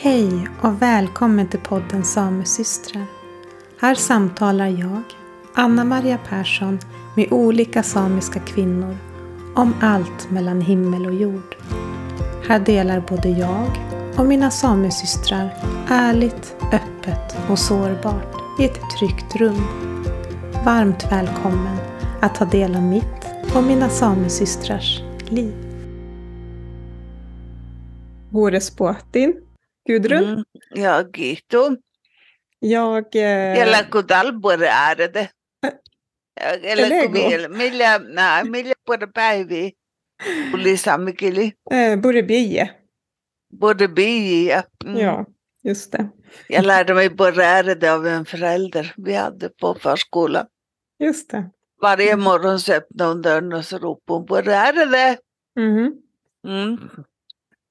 [0.00, 3.06] Hej och välkommen till podden Samesystrar.
[3.80, 5.02] Här samtalar jag,
[5.54, 6.78] Anna Maria Persson,
[7.16, 8.96] med olika samiska kvinnor
[9.54, 11.56] om allt mellan himmel och jord.
[12.48, 13.70] Här delar både jag
[14.16, 15.54] och mina samesystrar
[15.88, 19.64] ärligt, öppet och sårbart i ett tryggt rum.
[20.64, 21.76] Varmt välkommen
[22.20, 25.54] att ta del av mitt och mina samesystrars liv.
[28.30, 29.47] Vuorespuhtiin.
[29.88, 30.24] Gudrun?
[30.24, 30.44] Mm.
[30.74, 31.76] Ja, Gitu.
[32.60, 33.16] Jag...
[33.16, 35.28] Eh, Eller kudalbore äärede.
[36.62, 37.48] Eller.
[37.48, 39.70] Millä, nää, millä puolta päiviä
[40.50, 41.52] tuli saamikili?
[41.70, 42.68] eh, Burebie.
[43.60, 44.62] Både bi ja.
[44.84, 44.96] Mm.
[44.96, 45.24] Ja,
[45.64, 46.08] just det.
[46.48, 50.46] Jag lärde mig både ärede av en förälder vi hade på förskolan.
[51.00, 51.50] Just det.
[51.82, 55.18] Varje morgon så öppnade hon dörren och så ropade hon både ärede.
[55.56, 55.92] Mhm.
[56.46, 56.78] Mm.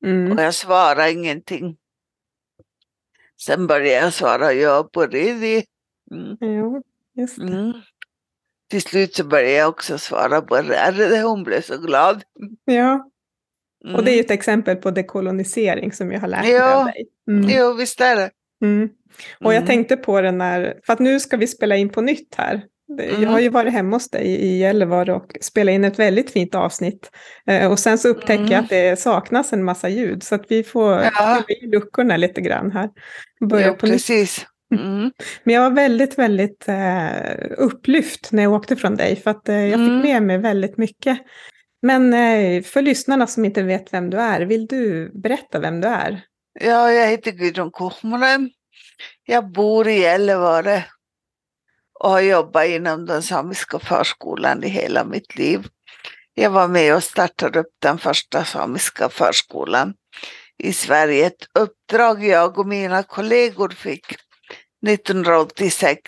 [0.05, 0.31] Mm.
[0.31, 1.77] Och jag svarade ingenting.
[3.41, 5.30] Sen började jag svara ja på det.
[6.12, 6.38] Mm.
[6.41, 6.84] Jo,
[7.18, 7.38] just.
[7.38, 7.74] Mm.
[8.70, 11.21] Till slut så började jag också svara på det.
[11.26, 12.24] Hon blev så glad.
[12.66, 13.10] Ja,
[13.85, 13.96] Mm.
[13.96, 17.07] och det är ju ett exempel på dekolonisering som jag har lärt mig av dig.
[17.32, 17.49] Mm.
[17.49, 18.29] Jo, visst är det.
[18.62, 18.90] Mm.
[19.40, 19.68] Och jag Mm.
[19.68, 22.62] tänkte på det när, för att nu ska vi spela in på nytt här.
[22.98, 23.29] Det- Jag Mm.
[23.29, 27.12] har ju varit hemma hos dig i Gällivare och spelat in ett väldigt fint avsnitt.
[27.48, 28.63] Eh, och sen så upptäcker jag Mm.
[28.63, 30.24] att det saknas en massa ljud.
[30.24, 31.44] Så att vi får Ja.
[31.48, 32.90] fylla i luckorna lite grann här.
[33.40, 34.46] Börja Jo, på precis.
[34.76, 35.12] Mm.
[35.43, 39.16] Men jag var väldigt, väldigt eh, upplyft när jag åkte från dig.
[39.16, 40.02] För att eh, jag Mm.
[40.02, 41.20] fick med mig väldigt mycket.
[41.82, 45.88] Men eh, för lyssnarna som inte vet vem du är, vill du berätta vem du
[45.88, 46.21] är?
[46.60, 48.49] Ja, jag heter Gudrun Kuhmonen.
[49.26, 50.85] Jag bor i Gällivare
[51.99, 55.68] och har jobbat inom den samiska förskolan i hela mitt liv.
[56.34, 59.94] Jag var med och startade upp den första samiska förskolan
[60.58, 61.27] i Sverige.
[61.27, 64.06] Ett uppdrag jag och mina kollegor fick
[64.88, 66.02] 1986.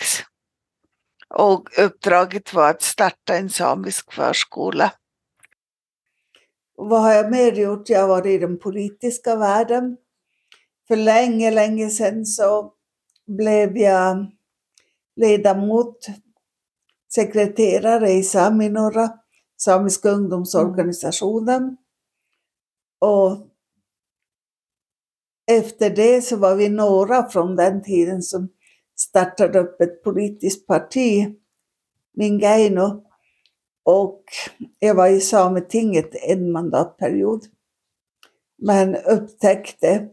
[1.30, 4.94] Och uppdraget var att starta en samisk förskola.
[6.76, 7.90] Vad har jag mer gjort?
[7.90, 9.98] Jag har varit i den politiska världen.
[10.88, 12.74] För länge, länge sedan så
[13.28, 14.32] blev jag
[15.16, 16.08] ledamot,
[17.14, 19.10] sekreterare i Saminora,
[19.58, 21.78] Samiska ungdomsorganisationen.
[23.00, 23.49] Och
[25.50, 28.50] efter det så var vi några från den tiden som
[29.00, 31.36] startade upp ett politiskt parti,
[32.14, 33.04] Mingaino.
[33.84, 34.24] Och
[34.80, 37.46] jag var i Sametinget en mandatperiod.
[38.58, 40.08] Men upptäckte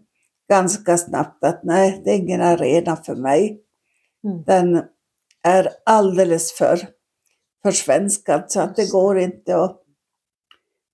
[0.49, 3.61] ganska snabbt att nej, det är ingen arena för mig.
[4.25, 4.43] Mm.
[4.47, 4.85] Den
[5.43, 6.89] är alldeles för
[7.63, 9.83] försvenskad så att det går inte att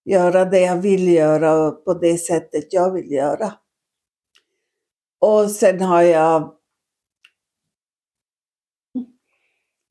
[0.04, 3.52] göra det jag vill göra på det sättet jag vill göra.
[5.22, 6.54] Och sen har jag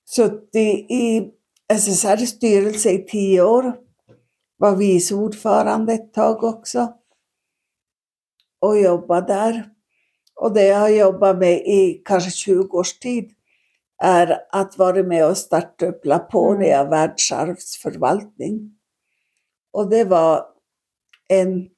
[0.10, 1.32] suttit i
[1.74, 3.76] SSRs styrelse i tio år.
[4.58, 6.94] Var vice ordförande ett tag också.
[8.60, 9.70] Och jobbat där.
[10.36, 13.32] Och det jag har jobbat med i kanske 20 års tid
[14.04, 18.80] är att vara med och starta upp Laponia världsarvsförvaltning.
[19.72, 20.46] Och det var
[21.28, 21.70] en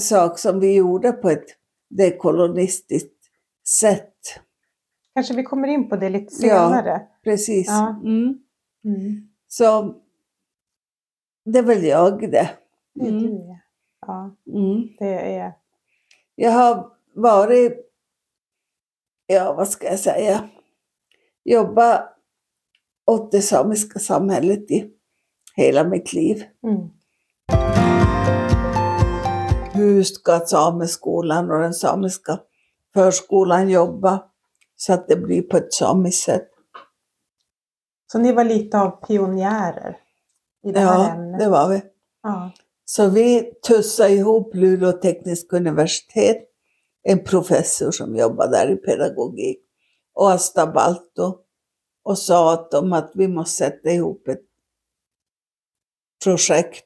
[0.00, 1.58] sak som vi gjorde på ett
[1.90, 3.14] dekolonistiskt
[3.80, 4.14] sätt.
[5.14, 6.68] Kanske vi kommer in på det lite Ja.
[6.68, 7.02] senare.
[7.24, 7.66] Precis.
[7.68, 7.88] Ja.
[8.04, 8.38] Mm.
[8.84, 9.28] Mm.
[9.48, 9.94] Så
[11.44, 12.50] det är väl jag det.
[12.94, 13.22] Det är Mm.
[13.22, 13.56] du, ja.
[14.06, 14.36] ja.
[14.60, 14.88] Mm.
[14.98, 15.52] Det är...
[16.34, 17.72] Jag har varit,
[19.26, 20.48] ja vad ska jag säga,
[21.44, 22.14] jobbat
[23.06, 24.90] åt det samiska samhället i
[25.56, 26.42] hela mitt liv.
[26.62, 26.88] Mm.
[29.78, 32.40] Hur ska sameskolan och den samiska
[32.94, 34.24] förskolan jobba
[34.76, 36.48] så att det blir på ett samiskt sätt?
[38.12, 39.96] Så ni var lite av pionjärer
[40.64, 41.40] i det här Ja, ämnet?
[41.40, 41.82] det var vi.
[42.22, 42.50] Ja.
[42.84, 46.36] Så vi tussade ihop Luleå tekniska universitet,
[47.02, 49.58] en professor som jobbar där i pedagogik,
[50.14, 51.38] och Asta Balto
[52.02, 54.44] och sa åt dem att vi måste sätta ihop ett
[56.24, 56.84] projekt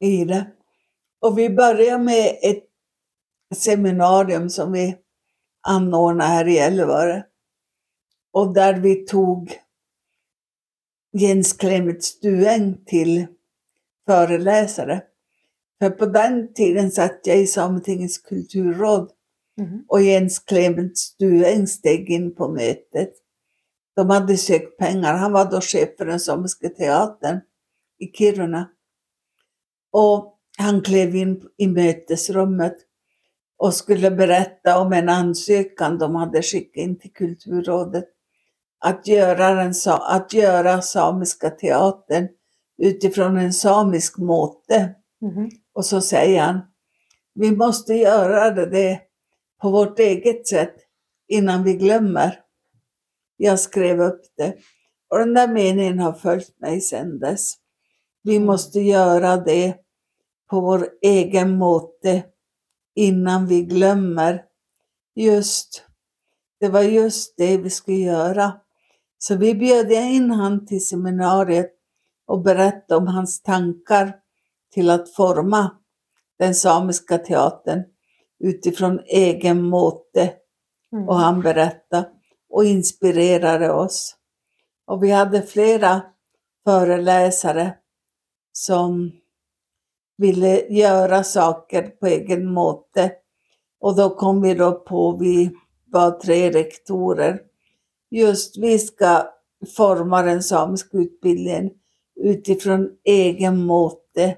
[0.00, 0.46] i det.
[1.20, 2.64] Och vi började med ett
[3.54, 4.96] seminarium som vi
[5.68, 7.26] anordnade här i Gällivare.
[8.32, 9.52] Och där vi tog
[11.12, 13.26] Jens Clemets Dueng till
[14.06, 15.02] föreläsare.
[15.78, 19.10] För på den tiden satt jag i Sametingets kulturråd
[19.56, 19.84] Mhm.
[19.88, 23.12] och Jens Clemens Dueng steg in på mötet.
[23.96, 25.14] De hade sökt pengar.
[25.14, 27.40] Han var då chef för den samiska teatern
[27.98, 28.70] i Kiruna.
[29.92, 32.76] Och han klev in i mötesrummet
[33.58, 38.04] och skulle berätta om en ansökan de hade skickat in till Kulturrådet
[38.84, 42.28] att göra, en, att göra samiska teatern
[42.82, 44.94] utifrån en samisk måte.
[45.20, 45.50] Mhm.
[45.74, 46.60] Och så säger han,
[47.34, 49.00] vi måste göra det
[49.62, 50.74] på vårt eget sätt
[51.28, 52.40] innan vi glömmer.
[53.36, 54.54] Jag skrev upp det.
[55.10, 57.54] Och den där meningen har följt mig sedan dess.
[58.22, 58.46] Vi Mm.
[58.46, 59.74] måste göra det
[60.50, 62.22] på vår egen måte
[62.94, 64.44] innan vi glömmer.
[65.14, 65.84] Just,
[66.60, 68.52] det var just det vi skulle göra.
[69.18, 71.70] Så vi bjöd in han till seminariet
[72.26, 74.16] och berättade om hans tankar
[74.72, 75.70] till att forma
[76.38, 77.84] den samiska teatern
[78.38, 80.32] utifrån egen måte.
[80.92, 81.08] Mm.
[81.08, 82.08] Och han berättade
[82.48, 84.16] och inspirerade oss.
[84.86, 86.02] Och vi hade flera
[86.64, 87.74] föreläsare
[88.52, 89.19] som
[90.20, 93.12] ville göra saker på egen måte.
[93.80, 95.50] Och då kom vi då på, vi
[95.86, 97.40] var tre rektorer,
[98.10, 99.26] just vi ska
[99.76, 101.70] forma den samiska utbildningen
[102.20, 104.36] utifrån egen måte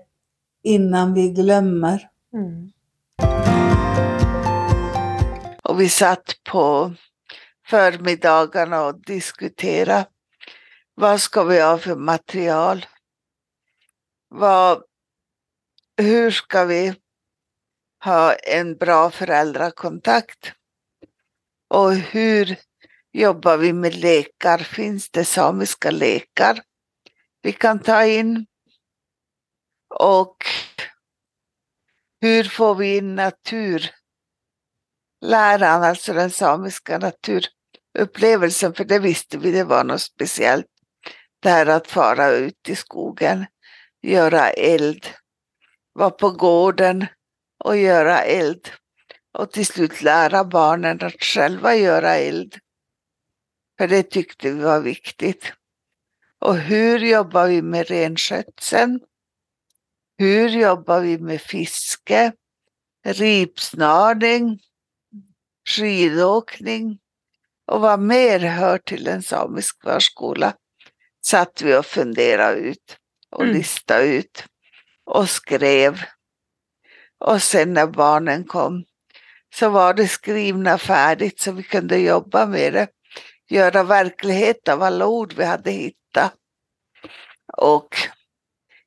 [0.62, 2.08] innan vi glömmer.
[2.34, 2.72] Mm.
[5.62, 6.92] Och vi satt på
[7.66, 10.06] förmiddagarna och diskuterade
[10.94, 12.86] vad ska vi ha för material?
[14.28, 14.82] Vad,
[15.96, 16.94] hur ska vi
[18.04, 20.52] ha en bra föräldrakontakt?
[21.68, 22.56] Och hur
[23.12, 24.58] jobbar vi med lekar?
[24.58, 26.62] Finns det samiska lekar
[27.42, 28.46] vi kan ta in?
[29.94, 30.36] Och
[32.20, 33.92] hur får vi in naturläran,
[35.82, 40.66] alltså den samiska naturupplevelsen, för det visste vi, det var något speciellt.
[41.40, 43.46] Det här att fara ut i skogen,
[44.02, 45.06] göra eld,
[45.92, 47.06] vara på gården
[47.64, 48.68] och göra eld
[49.32, 52.58] och till slut lära barnen att själva göra eld.
[53.78, 55.52] För det tyckte vi var viktigt.
[56.38, 59.00] Och hur jobbar vi med renskötseln?
[60.18, 62.32] Hur jobbar vi med fiske,
[63.06, 64.60] ripsnarning,
[65.68, 66.98] skidåkning
[67.66, 70.54] och vad mer hör till en samisk förskola
[71.26, 72.98] satt vi och funderade ut
[73.30, 73.54] och Mm.
[73.56, 74.44] listade ut
[75.04, 76.00] och skrev.
[77.18, 78.84] Och sen när barnen kom
[79.54, 82.88] så var det skrivna färdigt så vi kunde jobba med det.
[83.48, 86.34] Göra verklighet av alla ord vi hade hittat.
[87.56, 87.96] Och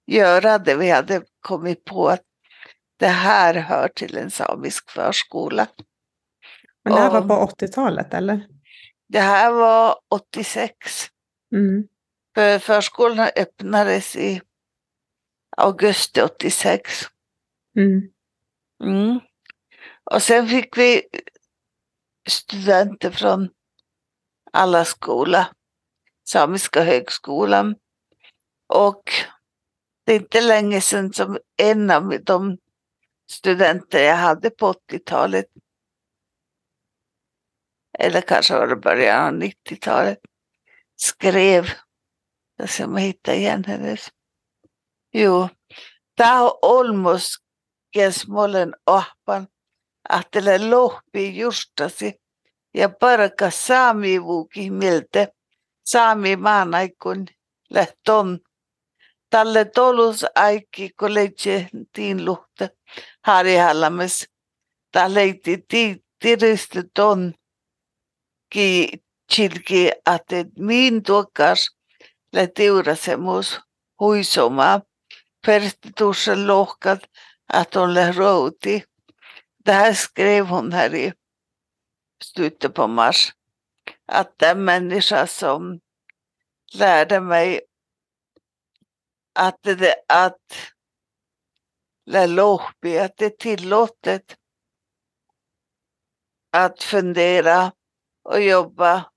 [0.07, 2.21] göra det vi hade kommit på att
[2.99, 5.67] det här hör till en samisk förskola.
[6.83, 7.47] Men det här var Ja.
[7.47, 8.47] på 80-talet eller?
[9.07, 10.73] Det här var 86.
[11.55, 11.87] Mm.
[12.35, 14.41] För förskolan öppnades i
[15.57, 17.05] augusti 86.
[17.77, 18.11] Mm.
[18.83, 19.19] Mm.
[20.11, 21.03] Och sen fick vi
[22.29, 23.49] studenter från
[24.51, 25.43] alla skolor,
[26.27, 27.75] Samiska högskolan.
[28.67, 29.03] Och
[30.05, 32.57] det är inte länge sedan som en av de
[33.31, 35.45] studenter jag hade på 80-talet,
[37.99, 40.19] eller kanske var det början av 90-talet,
[40.95, 41.69] skrev,
[42.57, 44.09] jag ska man hitta igen hennes,
[45.21, 45.49] Joo,
[46.15, 47.39] tämä on olmos
[47.91, 49.47] kesmolen ahpan,
[50.09, 52.21] ahtele lohpi justasi
[52.73, 55.27] ja parka saami vuki milte.
[55.85, 57.25] saami maanaikun
[57.69, 58.39] lehton,
[59.29, 62.69] Talle tolus aikki kolleitse tiin luhte.
[63.25, 64.29] Harihallamis.
[64.91, 65.65] Ta leiti
[66.19, 67.33] tiristi ton.
[68.49, 68.87] ki
[69.31, 71.75] chilki ate min tuokas
[72.33, 73.59] lä tiurasemus
[73.99, 74.81] huisomaa.
[75.45, 76.99] Perstitusen Lokat
[77.47, 78.85] att hon.
[79.57, 81.13] Det här skrev hon här i
[82.23, 83.33] slutet på mars.
[84.05, 85.79] Att den människa som
[86.73, 87.61] lärde mig
[89.35, 90.73] att, det, att
[92.27, 94.37] Lohbi, att det är tillåtet
[96.51, 97.71] att fundera
[98.23, 99.11] och jobba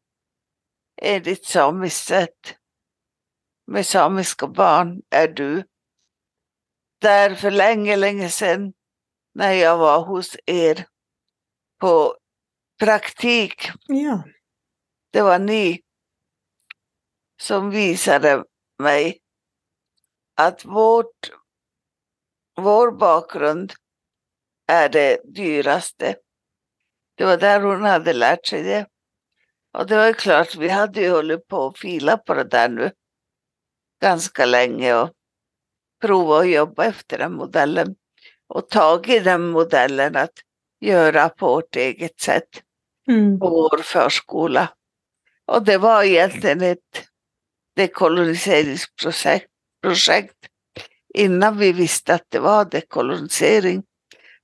[1.02, 2.56] enligt samiskt sätt
[3.66, 5.64] med samiska barn är du.
[7.00, 8.72] Där för länge, länge sedan
[9.34, 10.86] när jag var hos er
[11.80, 12.16] på
[12.78, 14.22] praktik, Ja.
[15.12, 15.80] det var ni
[17.40, 18.44] som visade
[18.78, 19.18] mig
[20.34, 21.30] att vårt,
[22.56, 23.72] vår bakgrund
[24.66, 26.16] är det dyraste.
[27.14, 28.86] Det var där hon hade lärt sig det.
[29.72, 32.68] Och det var ju klart, vi hade ju hållit på att fila på det där
[32.68, 32.92] nu
[34.02, 35.10] ganska länge och
[36.00, 37.94] prova att jobba efter den modellen.
[38.48, 40.32] Och tagit den modellen att
[40.80, 42.48] göra på vårt eget sätt
[43.08, 43.38] Mm.
[43.38, 44.68] på vår förskola.
[45.46, 47.04] Och det var egentligen ett
[47.76, 49.46] dekoloniseringsprojekt
[49.82, 50.36] projekt
[51.14, 53.82] innan vi visste att det var dekolonisering.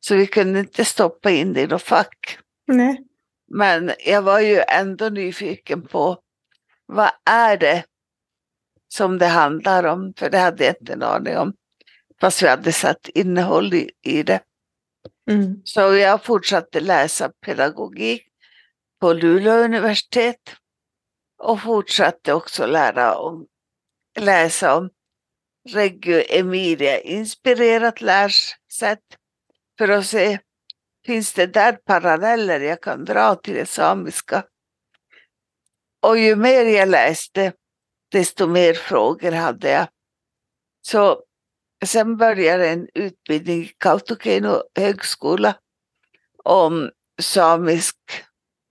[0.00, 2.38] Så vi kunde inte stoppa in det i något fack.
[2.66, 3.04] Nej.
[3.50, 6.18] Men jag var ju ändå nyfiken på
[6.86, 7.84] vad är det
[8.94, 10.14] som det handlar om?
[10.16, 11.52] För det hade jag inte en aning om.
[12.20, 14.40] Fast vi hade satt innehåll i, i det.
[15.30, 15.60] Mm.
[15.64, 18.28] Så jag fortsatte läsa pedagogik
[19.00, 20.56] på Luleå universitet
[21.38, 23.46] och fortsatte också lära om,
[24.18, 24.90] läsa om
[25.68, 29.04] Reggio Emilia inspirerat lärsätt
[29.78, 30.38] för att se
[31.06, 34.44] finns det där paralleller jag kan dra till det samiska.
[36.02, 37.52] Och ju mer jag läste
[38.10, 39.88] desto mer frågor hade jag.
[40.86, 41.22] Så
[41.84, 45.56] sen började en utbildning i Kautokeino högskola
[46.44, 46.90] om
[47.22, 47.96] samisk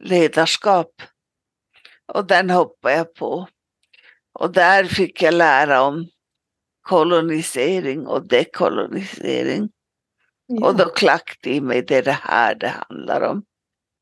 [0.03, 1.01] ledarskap.
[2.05, 3.47] Och den hoppade jag på.
[4.39, 6.07] Och där fick jag lära om
[6.81, 9.69] kolonisering och dekolonisering.
[10.45, 10.67] Ja.
[10.67, 13.43] Och då klack det i mig, det är det här det handlar om.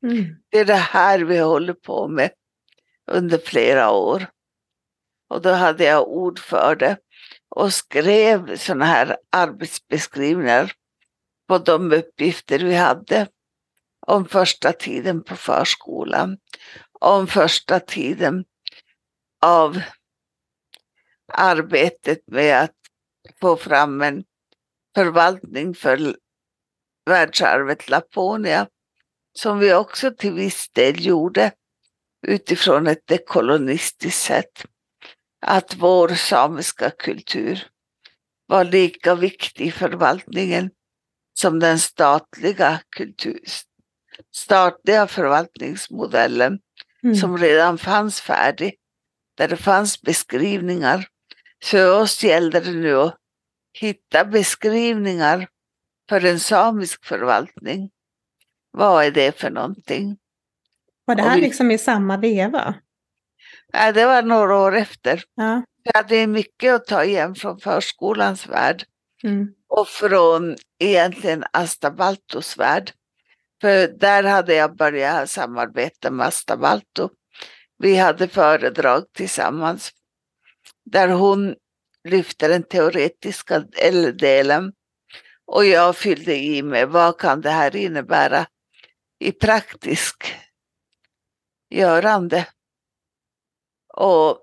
[0.06, 0.24] Mm.
[0.48, 2.30] Det är det här vi håller på med
[3.10, 4.26] under flera år.
[5.32, 6.96] Och då hade jag ord för det
[7.48, 10.72] och skrev sådana här arbetsbeskrivningar
[11.48, 13.28] på de uppgifter vi hade
[14.06, 16.38] om första tiden på förskolan,
[17.00, 18.44] om första tiden
[19.42, 19.80] av
[21.32, 22.76] arbetet med att
[23.40, 24.24] få fram en
[24.94, 26.16] förvaltning för
[27.06, 28.68] världsarvet Laponia
[29.38, 31.52] som vi också till viss del gjorde
[32.26, 34.66] utifrån ett dekolonistiskt sätt.
[35.46, 37.66] Att vår samiska kultur
[38.46, 40.70] var lika viktig i förvaltningen
[41.34, 43.40] som den statliga, kultur,
[44.34, 46.58] statliga förvaltningsmodellen
[47.04, 47.16] Mm.
[47.16, 48.74] som redan fanns färdig.
[49.36, 51.06] Där det fanns beskrivningar.
[51.64, 53.16] För oss gällde det nu att
[53.72, 55.48] hitta beskrivningar
[56.08, 57.90] för en samisk förvaltning.
[58.70, 60.18] Vad är det för någonting?
[61.04, 62.74] Var det här vi- liksom i samma veva?
[63.72, 65.22] Nej, det var några år efter.
[65.34, 65.62] Ja.
[65.82, 68.84] Jag hade mycket att ta igen från förskolans värld
[69.24, 69.48] Mm.
[69.68, 72.92] och från egentligen Asta Baltos värld.
[73.60, 77.08] För där hade jag börjat samarbeta med Asta Balto.
[77.78, 79.90] Vi hade föredrag tillsammans
[80.84, 81.54] där hon
[82.08, 83.58] lyfte den teoretiska
[84.18, 84.72] delen
[85.46, 88.46] och jag fyllde i med vad kan det här innebära
[89.18, 90.34] i praktisk
[91.70, 92.46] görande.
[93.96, 94.42] Och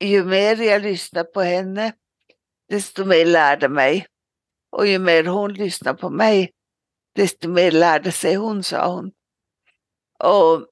[0.00, 1.92] ju mer jag lyssnade på henne,
[2.68, 4.06] desto mer lärde mig.
[4.70, 6.52] Och ju mer hon lyssnade på mig,
[7.14, 9.12] desto mer lärde sig hon, sa hon.
[10.18, 10.66] Och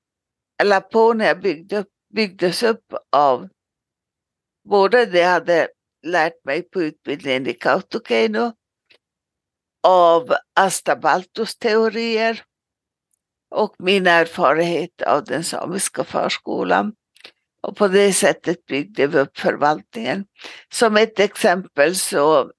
[0.65, 3.49] Laponia byggde byggdes upp av
[4.69, 5.69] både det jag hade
[6.07, 8.53] lärt mig på utbildningen i Kautokeino,
[9.87, 12.43] av Asta Baltos teorier
[13.51, 16.95] och min erfarenhet av den samiska förskolan.
[17.67, 20.27] Och på det sättet byggde vi upp förvaltningen.
[20.73, 22.53] Som ett exempel så,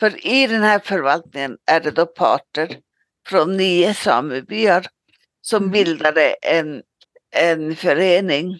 [0.00, 2.80] för i den här förvaltningen är det då parter
[3.26, 4.86] från nio samebyar
[5.40, 5.70] som Mm.
[5.70, 6.82] bildade en,
[7.30, 8.58] en förening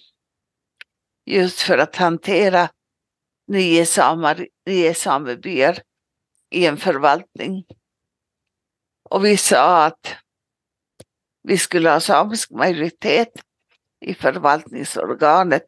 [1.27, 2.69] just för att hantera
[3.49, 5.79] nio, samar, nio samebyar
[6.51, 7.65] i en förvaltning.
[9.11, 10.17] Och vi sa att
[11.43, 13.33] vi skulle ha samisk majoritet
[14.05, 15.65] i förvaltningsorganet.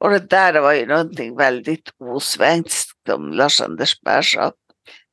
[0.00, 4.52] Och det där var ju någonting väldigt osvenskt som Lars-Anders sa.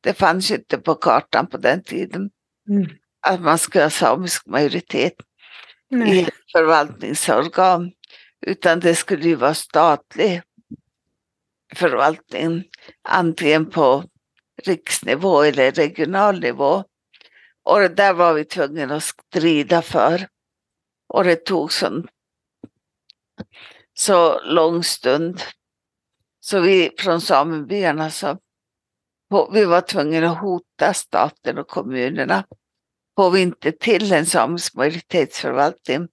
[0.01, 2.29] Det fanns ju inte på kartan på den tiden
[2.69, 2.89] Mm.
[3.21, 5.13] att man skulle ha samisk majoritet
[5.91, 6.21] i Nej.
[6.23, 7.91] ett förvaltningsorgan.
[8.45, 10.41] Utan det skulle ju vara statlig
[11.75, 12.63] förvaltning,
[13.03, 14.03] antingen på
[14.63, 16.83] riksnivå eller regional nivå.
[17.63, 20.27] Och det där var vi tvungna att strida för.
[21.07, 22.07] Och det tog sån,
[23.93, 25.41] så lång stund.
[26.39, 28.43] Så vi från samebyarna så alltså,
[29.29, 32.45] på- vi var tvungna att hota staten och kommunerna.
[33.17, 36.07] Får vi inte till en samisk majoritetsförvaltning,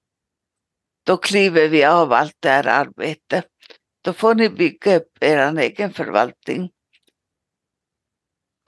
[1.06, 3.46] då kliver vi av allt det här arbetet.
[4.04, 6.70] Då får ni bygga upp er egen förvaltning.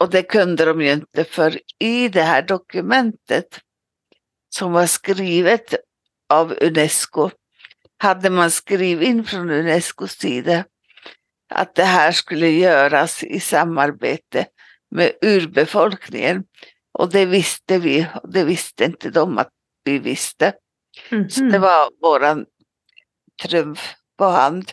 [0.00, 3.60] Och det kunde de ju inte för i det här dokumentet
[4.48, 5.74] som var skrivet
[6.28, 7.30] av Unesco
[7.98, 10.64] hade man skrivit in från Unescos sida
[11.50, 14.46] att det här skulle göras i samarbete
[14.90, 16.44] med urbefolkningen.
[16.98, 19.48] Och det visste vi och det visste inte de att
[19.84, 20.52] vi visste.
[21.08, 21.60] Så det Mhm.
[21.60, 22.46] var våran
[23.42, 24.70] trumf på hand.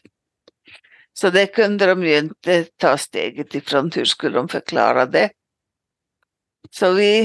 [1.13, 3.92] Så det kunde de ju inte ta steget ifrån.
[3.96, 5.30] Hur skulle de förklara det?
[6.72, 7.24] Så vi,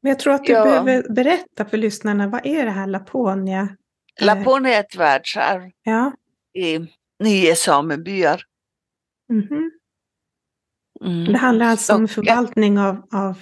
[0.00, 0.64] Men jag tror att du Ja.
[0.64, 3.68] behöver berätta för lyssnarna, vad är det här Laponia?
[4.20, 6.12] Eh, Laponia är ett världsarv Ja.
[6.54, 6.78] i
[7.24, 8.42] nio samebyar.
[9.32, 9.70] mhm.
[11.04, 11.32] Mm.
[11.32, 13.38] Det handlar alltså om förvaltning av, av,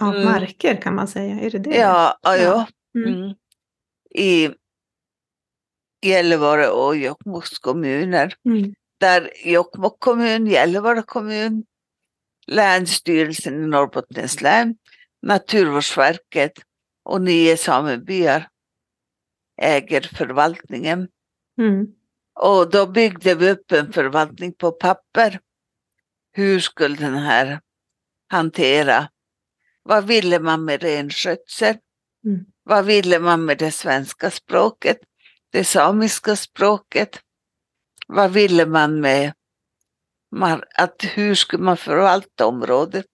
[0.00, 0.24] av Mm.
[0.24, 1.40] marker kan man säga.
[1.40, 1.76] Är det det?
[1.76, 2.66] Ja, ja, Ja.
[2.96, 3.14] Mm.
[3.14, 3.34] Mm.
[4.14, 4.50] I
[6.06, 8.34] Gällivare och Jokkmokks kommuner.
[8.44, 8.74] Mm.
[9.00, 11.64] Där Jokkmokk kommun, Gällivare kommun,
[12.46, 14.76] Länsstyrelsen i Norrbottens län,
[15.22, 16.52] Naturvårdsverket
[17.04, 18.48] och nio samebyar
[19.58, 21.08] äger förvaltningen.
[21.58, 21.86] Mm.
[22.40, 25.40] Och då byggde vi upp en förvaltning på papper.
[26.32, 27.60] Hur skulle den här
[28.28, 29.08] hantera?
[29.82, 31.76] Vad ville man med renskötsel?
[32.24, 32.44] Mm.
[32.62, 34.98] Vad ville man med det svenska språket?
[35.50, 37.20] Det samiska språket?
[38.06, 39.32] Vad ville man med
[40.74, 43.06] att hur skulle man förvalta området?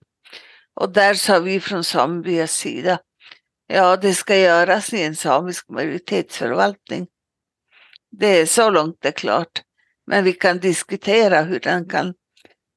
[0.73, 2.99] Och där sa vi från samebyars sida,
[3.67, 7.07] ja det ska göras i en samisk majoritetsförvaltning.
[8.11, 9.61] Det är så långt det är klart.
[10.07, 12.13] Men vi kan diskutera hur den kan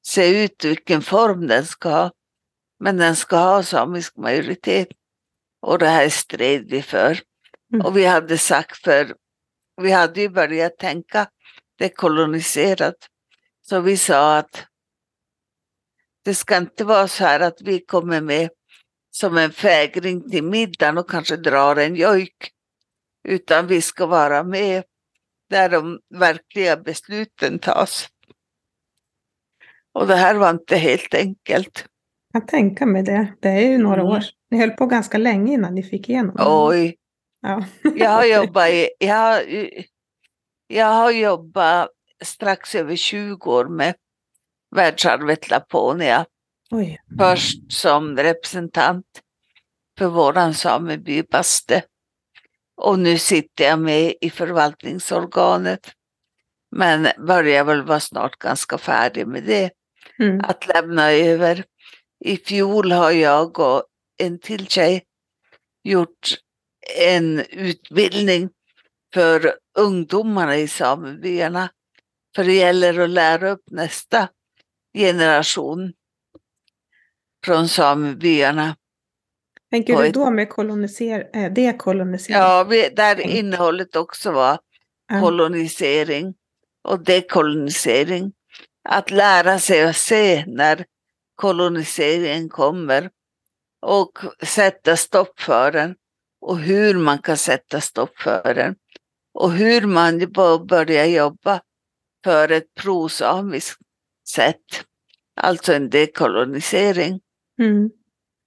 [0.05, 2.11] se ut, vilken form den ska ha.
[2.79, 4.87] Men den ska ha samisk majoritet.
[5.61, 7.19] Och det här stred vi för.
[7.73, 7.85] Mm.
[7.85, 9.15] Och vi hade sagt för,
[9.81, 11.29] vi hade ju börjat tänka
[11.77, 12.95] dekoloniserat.
[13.61, 14.65] Så vi sa att
[16.23, 18.49] det ska inte vara så här att vi kommer med
[19.19, 22.51] som en fägring till middagen och kanske drar en jojk.
[23.27, 24.83] Utan vi ska vara med
[25.49, 28.07] där de verkliga besluten tas.
[29.93, 31.85] Och det här var inte helt enkelt.
[32.33, 33.33] Jag tänka mig det.
[33.39, 34.13] Det är ju några Mm.
[34.13, 34.23] år.
[34.51, 36.43] Ni höll på ganska länge innan ni fick igenom det.
[36.47, 36.95] Oj,
[37.41, 37.65] Ja.
[37.95, 39.43] jag har jobbat i, jag, har,
[40.67, 41.89] jag har jobbat
[42.23, 43.95] strax över 20 år med
[44.75, 46.25] världsarvet Laponia.
[46.71, 46.97] Oj.
[47.19, 49.05] Först som representant
[49.97, 51.83] för våran sameby Baste.
[52.77, 55.91] Och nu sitter jag med i förvaltningsorganet.
[56.71, 59.71] Men börjar väl vara snart ganska färdig med det.
[60.19, 60.41] Mm.
[60.43, 61.63] Att lämna över.
[62.25, 63.83] I fjol har jag och
[64.17, 65.03] en till tjej
[65.83, 66.37] gjort
[66.99, 68.49] en utbildning
[69.13, 71.69] för ungdomarna i samebyarna.
[72.35, 74.29] För det gäller att lära upp nästa
[74.93, 75.93] generation
[77.45, 78.75] från samebyarna.
[79.71, 82.41] Tänker du då med koloniser äh, dekolonisering?
[82.41, 82.63] Ja,
[82.95, 84.59] där innehållet också var
[85.21, 86.33] kolonisering
[86.83, 88.31] och dekolonisering.
[88.89, 90.85] Att lära sig att se när
[91.35, 93.09] koloniseringen kommer
[93.81, 95.95] och sätta stopp för den
[96.41, 98.75] och hur man kan sätta stopp för den
[99.33, 100.31] och hur man
[100.67, 101.61] börjar jobba
[102.23, 103.81] för ett prosamiskt
[104.27, 104.85] sätt,
[105.41, 107.19] alltså en dekolonisering.
[107.59, 107.89] Mm.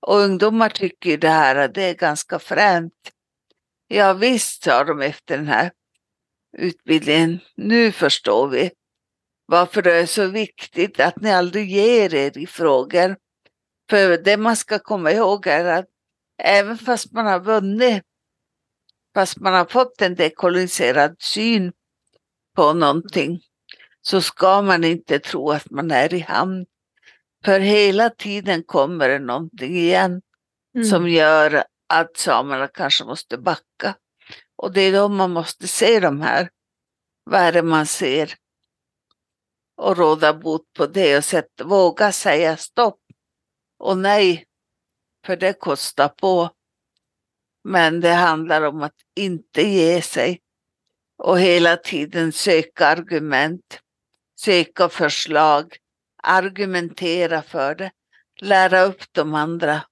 [0.06, 3.12] Och ungdomar tycker ju det här att det är ganska fränt.
[3.88, 5.72] Ja visst, sa de efter den här
[6.58, 7.40] utbildningen.
[7.56, 8.70] Nu förstår vi
[9.46, 13.16] varför det är så viktigt att ni aldrig ger er i frågor.
[13.90, 15.86] För det man ska komma ihåg är att
[16.42, 18.02] även fast man har vunnit,
[19.14, 21.72] fast man har fått en dekoloniserad syn
[22.56, 23.40] på någonting,
[24.00, 26.66] så ska man inte tro att man är i hamn.
[27.44, 30.22] För hela tiden kommer det någonting igen
[30.74, 30.86] Mm.
[30.88, 33.96] som gör att samerna kanske måste backa.
[34.56, 36.50] Och det är då man måste se de här.
[37.24, 38.34] Vad är det man ser?
[39.76, 43.00] Och råda bot på det och sätta, våga säga stopp
[43.78, 44.44] och nej.
[45.26, 46.50] För det kostar på.
[47.64, 50.40] Men det handlar om att inte ge sig.
[51.18, 53.80] Och hela tiden söka argument.
[54.40, 55.76] Söka förslag.
[56.22, 57.90] Argumentera för det.
[58.40, 59.82] Lära upp de andra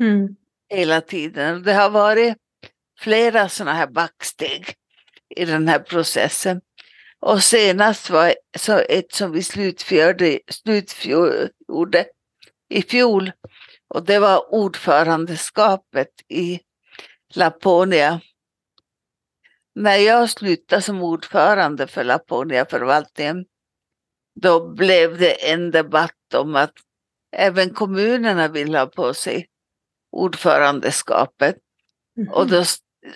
[0.00, 0.28] Mm.
[0.68, 1.62] hela tiden.
[1.62, 2.36] Det har varit
[3.00, 4.74] flera sådana här backsteg
[5.36, 6.60] i den här processen.
[7.20, 12.06] Och senast var så ett som vi slutförde, slutgjorde
[12.68, 13.32] i fjol.
[13.88, 16.60] Och det var ordförandeskapet i
[17.34, 18.20] Laponia.
[19.74, 23.44] När jag slutade som ordförande för Laponia-förvaltningen,
[24.40, 26.74] då blev det en debatt om att
[27.36, 29.46] även kommunerna vill ha på sig
[30.12, 31.56] ordförandeskapet.
[32.16, 32.28] Mhm.
[32.28, 32.64] Och då,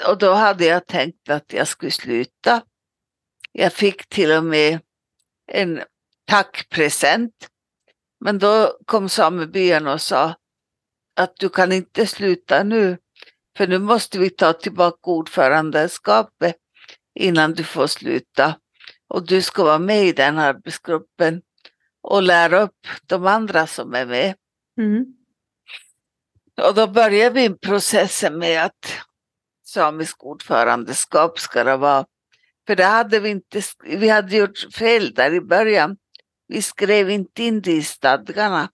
[0.08, 2.62] och då hade jag tänkt att jag skulle sluta.
[3.52, 4.80] Jag fick till och med
[5.52, 5.82] en
[6.24, 7.48] tackpresent.
[8.20, 10.34] Men då kom samebyarna och sa,
[11.16, 12.98] att du kan inte sluta nu.
[13.56, 16.56] För nu måste vi ta tillbaka ordförandeskapet
[17.14, 18.54] innan du får sluta.
[19.12, 21.42] Och du ska vara med i den arbetsgruppen
[22.02, 24.34] och lära upp de andra som är med.
[24.78, 25.04] Mm.
[26.62, 28.86] Och då börjar vi processen med att
[29.66, 32.06] samisk ordförandeskap ska det vara.
[32.66, 35.96] För det hade vi inte, vi hade gjort fel där i början.
[36.48, 38.70] Vi skrev inte in det i stadgarna.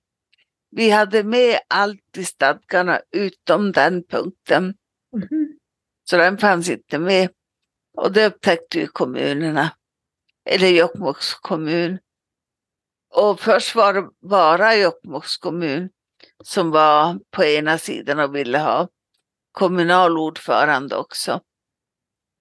[0.70, 4.74] Vi hade med allt i stadgarna utom den punkten.
[5.12, 5.58] Mhm.
[6.10, 7.30] Så den fanns inte med.
[7.96, 9.70] Och det upptäckte ju kommunerna.
[10.50, 11.98] Eller Jokkmokks kommun.
[13.14, 15.90] Och först var det bara Jokkmokks kommun
[16.44, 18.88] som var på ena sidan och ville ha
[19.52, 21.40] kommunalordförande också.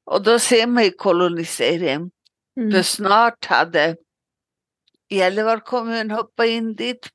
[0.05, 2.11] Och då ser man ju kolonisering.
[2.55, 2.83] För Mm.
[2.83, 3.95] snart hade
[5.09, 7.09] Gällivare kommun hoppat in dit.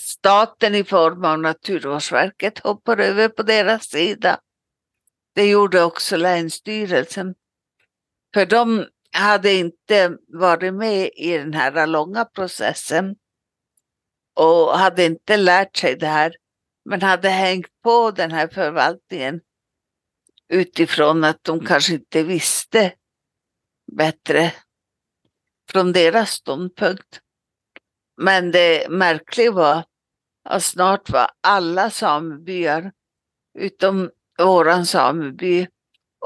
[0.00, 4.40] Staten i form av Naturvårdsverket hoppar över på deras sida.
[5.34, 7.34] Det gjorde också Länsstyrelsen.
[8.34, 8.86] För de
[9.20, 13.16] hade inte varit med i den här långa processen
[14.34, 16.36] och hade inte lärt sig det här
[16.84, 19.40] men hade hängt på den här förvaltningen
[20.48, 22.94] utifrån att de kanske inte visste
[23.92, 24.52] bättre
[25.70, 27.20] från deras ståndpunkt.
[28.16, 29.84] Men det märkliga var
[30.44, 32.92] att snart var alla samebyar
[33.58, 35.66] utom våran sameby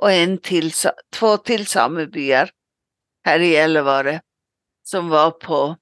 [0.00, 0.72] och en till,
[1.12, 2.50] två till samebyar
[3.24, 4.20] här i Gällivare
[4.82, 5.76] som var på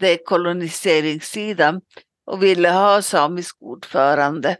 [0.00, 1.80] dekoloniseringssidan
[2.26, 4.56] och ville ha samisk ordförande.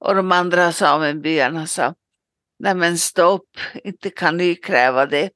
[0.00, 1.94] Och de andra samebyarna sa,
[2.58, 3.48] nej men stopp,
[3.84, 5.30] inte kan ni kräva det.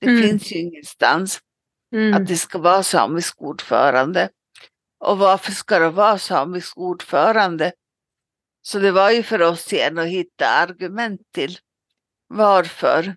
[0.00, 0.22] Det Mm.
[0.22, 1.40] finns ju ingenstans
[1.92, 2.14] Mm.
[2.14, 4.28] att det ska vara samisk ordförande.
[4.98, 7.72] Och varför ska det vara samisk ordförande?
[8.62, 11.58] Så det var ju för oss igen att hitta argument till
[12.28, 13.16] varför.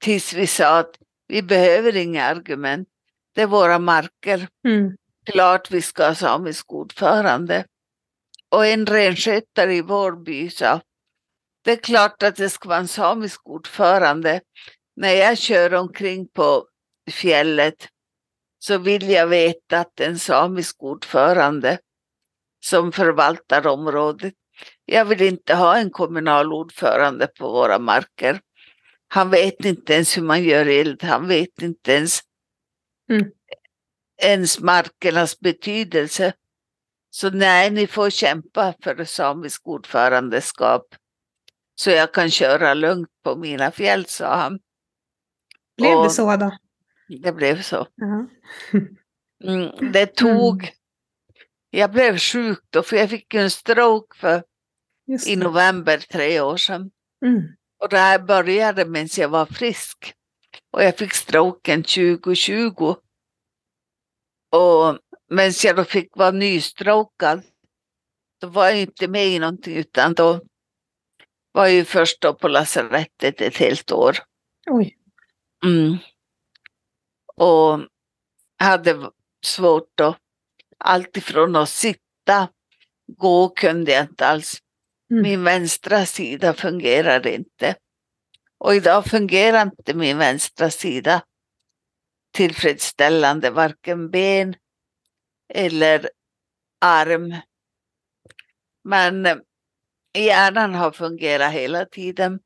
[0.00, 0.96] Tills vi sa att
[1.28, 2.88] vi behöver inga argument.
[3.34, 4.48] Det är våra marker.
[4.64, 4.96] Mm.
[5.24, 7.64] Klart vi ska ha samisk ordförande.
[8.48, 10.80] Och en renskötare i vår by sa,
[11.64, 14.40] det är klart att det ska vara en samisk ordförande.
[14.96, 16.66] När jag kör omkring på
[17.10, 17.88] fjället
[18.58, 21.78] så vill jag veta att det är en samisk ordförande
[22.64, 24.34] som förvaltar området.
[24.84, 28.40] Jag vill inte ha en kommunal ordförande på våra marker.
[29.12, 32.20] Han vet inte ens hur man gör eld, han vet inte ens
[33.10, 33.30] Mm.
[34.22, 36.32] ens markernas betydelse.
[37.10, 40.94] Så nej, ni får kämpa för samisk ordförandeskap.
[41.74, 44.58] Så jag kan köra lugnt på mina fjäll, sa han.
[45.76, 46.58] Blev det Och- så då?
[47.22, 47.86] Det blev så.
[47.94, 48.26] Ja.
[49.44, 50.70] Mm, det tog...
[51.70, 54.42] Jag blev sjuk då, för jag fick en stroke för,
[55.26, 55.44] i det.
[55.44, 56.90] november tre år sedan.
[57.26, 57.42] Mm.
[57.80, 60.14] Och det här började medan jag var frisk.
[60.70, 62.94] Och jag fick stroken 2020.
[64.52, 64.98] Och
[65.30, 67.42] medan jag då fick vara nystrokad,
[68.40, 70.40] då var jag inte med i någonting utan då
[71.52, 74.18] var jag ju först då på lasarettet ett helt år.
[74.66, 74.96] Oj.
[75.64, 75.96] Mm.
[77.36, 77.80] Och
[78.58, 79.10] hade
[79.44, 80.16] svårt då.
[80.78, 82.48] Allt ifrån att sitta,
[83.06, 84.58] gå kunde jag inte alls.
[85.10, 85.22] Mm.
[85.22, 87.74] Min vänstra sida fungerade inte.
[88.58, 91.22] Och idag fungerar inte min vänstra sida
[92.32, 94.54] tillfredsställande, varken ben
[95.54, 96.10] eller
[96.80, 97.34] arm.
[98.84, 99.36] Men eh,
[100.18, 102.40] hjärnan har fungerat hela tiden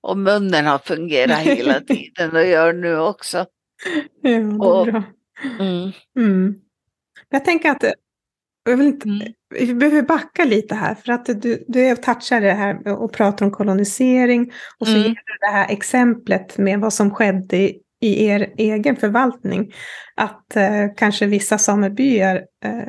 [0.00, 3.46] och munnen har fungerat hela tiden och gör nu också.
[4.20, 4.88] Ja, Och-.
[5.60, 5.92] Mm.
[6.18, 6.54] Mm.
[7.28, 7.82] Jag tänker att
[8.64, 9.32] jag vill inte, Mm.
[9.54, 13.12] Vi behöver backa lite här för att du, du är och touchar det här och
[13.12, 15.02] pratar om kolonisering och så Mm.
[15.02, 19.72] ger du det här exemplet med vad som skedde i, i er egen förvaltning.
[20.16, 22.88] Att eh, kanske vissa samebyar eh,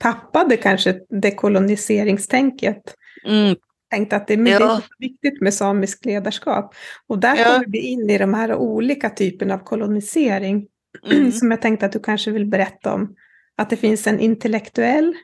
[0.00, 2.94] tappade kanske dekoloniseringsstänket.
[3.26, 3.56] Mm.
[3.90, 4.80] Tänkte att det, är Ja.
[4.98, 6.74] viktigt med samisk ledarskap.
[7.06, 7.44] Och där Ja.
[7.44, 10.66] kommer vi in i de här olika typerna av kolonisering
[11.12, 11.32] Mm.
[11.32, 13.14] som jag tänkte att du kanske vill berätta om.
[13.56, 15.14] Att det finns en intellektuell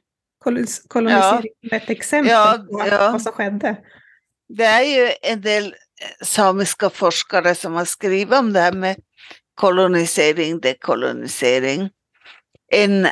[0.44, 3.12] kolonis- kolonisering, som ett exempel Ja, på ja.
[3.12, 3.76] vad som skedde.
[4.48, 5.74] Det är ju en del
[6.22, 8.96] samiska forskare som har skrivit om det här med
[9.54, 11.90] kolonisering, dekolonisering.
[12.72, 13.08] En,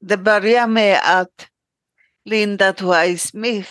[0.00, 1.46] det börjar med att
[2.24, 3.70] Linda Tuai Smith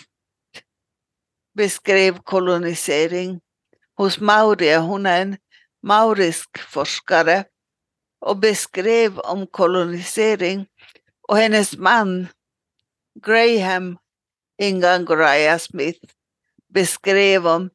[1.57, 3.39] beskrev kolonisering
[3.97, 4.79] hos maurier.
[4.79, 5.37] Hon är en
[5.83, 7.43] maurisk forskare
[8.21, 10.67] och beskrev om kolonisering.
[11.27, 12.27] Och hennes man
[13.21, 13.97] Graham
[14.61, 15.99] Ingangoraya Smith
[16.73, 17.69] beskrev om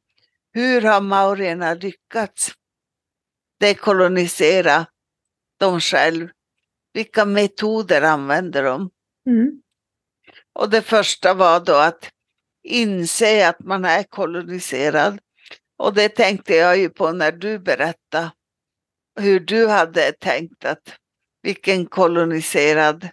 [0.52, 2.52] hur har maurierna lyckats
[3.60, 4.86] dekolonisera
[5.60, 6.28] dem själv?
[6.92, 8.90] Vilka metoder använder de?
[9.26, 9.62] Mm.
[10.52, 12.10] Och det första var då att
[12.62, 15.18] inse att man är koloniserad.
[15.78, 18.32] Och det tänkte jag ju på när du berättade
[19.20, 20.94] hur du hade tänkt att
[21.42, 23.08] vilken koloniserad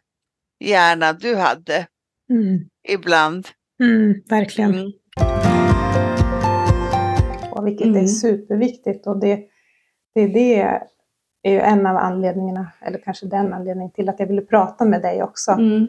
[0.59, 1.87] hjärna du hade
[2.29, 2.59] Mm.
[2.89, 3.47] ibland.
[3.83, 4.71] Mm, verkligen.
[4.73, 4.91] Mm.
[7.51, 8.07] Och vilket är Mm.
[8.07, 9.07] superviktigt.
[9.07, 9.35] Och det,
[10.15, 10.61] det, det
[11.43, 15.01] är ju en av anledningarna, eller kanske den anledningen till att jag ville prata med
[15.01, 15.51] dig också.
[15.51, 15.87] Mm.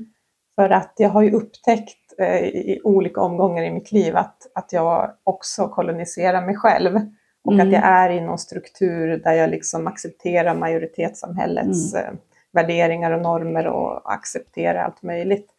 [0.57, 4.73] För att jag har ju upptäckt eh, i olika omgångar i mitt liv att, att
[4.73, 7.01] jag också koloniserar mig själv.
[7.45, 7.67] Och Mm.
[7.67, 12.07] att jag är i någon struktur där jag liksom accepterar majoritetssamhällets Mm.
[12.07, 12.13] eh,
[12.53, 15.51] värderingar och normer och accepterar allt möjligt.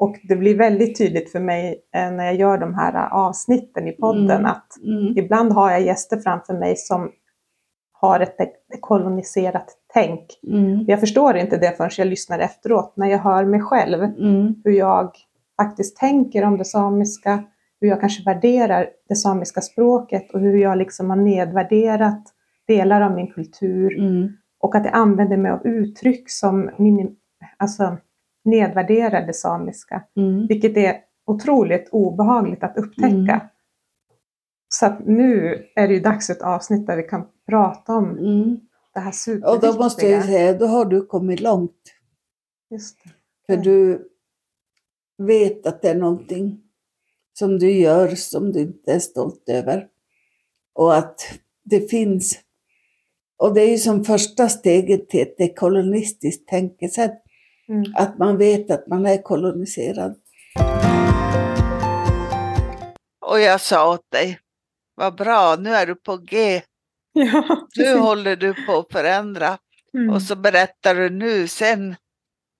[0.00, 3.88] Och det blir väldigt tydligt för mig eh, när jag gör de här eh, avsnitten
[3.88, 4.46] i podden Mm.
[4.46, 5.18] att Mm.
[5.18, 7.10] ibland har jag gäster framför mig som
[7.92, 8.36] har ett
[8.80, 10.26] koloniserat tänk.
[10.46, 10.84] Mm.
[10.88, 14.54] Jag förstår inte det förrän jag lyssnar efteråt, när jag hör mig själv Mm.
[14.64, 15.10] hur jag
[15.62, 17.44] faktiskt tänker om det samiska,
[17.80, 22.22] hur jag kanske värderar det samiska språket och hur jag liksom har nedvärderat
[22.66, 24.28] delar av min kultur Mm.
[24.60, 27.16] och att jag använder mig av uttryck som minim,
[27.56, 27.96] alltså,
[28.44, 30.46] nedvärderar det samiska, Mm.
[30.46, 33.08] vilket är otroligt obehagligt att upptäcka.
[33.34, 33.40] Mm.
[34.68, 38.18] Så att nu är det ju dags för ett avsnitt där vi kan prata om
[38.18, 38.60] Mm.
[38.94, 39.72] det här Och superviktiga.
[39.72, 41.94] då måste jag säga, då har du kommit långt.
[42.70, 43.10] Just det.
[43.46, 44.08] För du
[45.18, 46.60] vet att det är någonting
[47.38, 49.88] som du gör som du inte är stolt över.
[50.74, 51.20] Och att
[51.64, 52.40] det finns.
[53.36, 57.22] Och det är ju som första steget till ett dekolonistiskt tänkesätt.
[57.70, 57.94] Mm.
[57.94, 60.14] Att man vet att man är koloniserad.
[63.20, 64.38] Och jag sa åt dig,
[64.94, 66.62] vad bra, nu är du på G.
[67.12, 69.58] Ja, Nu håller du på att förändra.
[69.94, 70.10] Mm.
[70.10, 71.96] Och så berättar du nu sen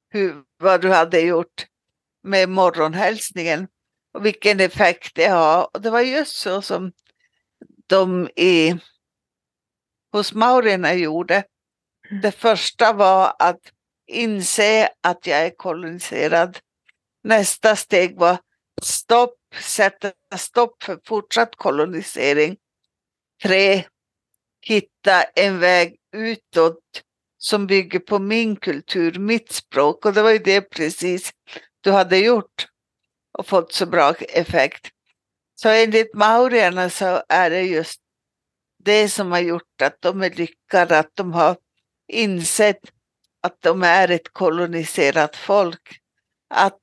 [0.09, 1.67] hur, vad du hade gjort
[2.23, 3.69] med morgonhälsningen
[4.15, 5.69] och vilken effekt det har.
[5.75, 6.93] Och det var just så som
[7.87, 8.79] de i,
[10.13, 11.45] hos maurierna gjorde.
[12.11, 12.23] Mm.
[12.23, 13.61] Det första var att
[14.11, 16.59] inse att jag är koloniserad.
[17.25, 18.39] Nästa steg var
[18.83, 22.57] stopp, sätta stopp för fortsatt kolonisering.
[23.43, 23.85] Tre,
[24.61, 27.03] hitta en väg utåt
[27.39, 30.07] som bygger på min kultur, mitt språk.
[30.07, 31.33] Och det var ju det precis
[31.81, 32.67] du hade gjort
[33.39, 34.89] och fått så bra effekt.
[35.55, 38.01] Så enligt maurierna så är det just
[38.85, 41.57] det som har gjort att de är lyckade, att de har
[42.09, 42.81] insett
[43.41, 46.01] att de är ett koloniserat folk.
[46.55, 46.79] Att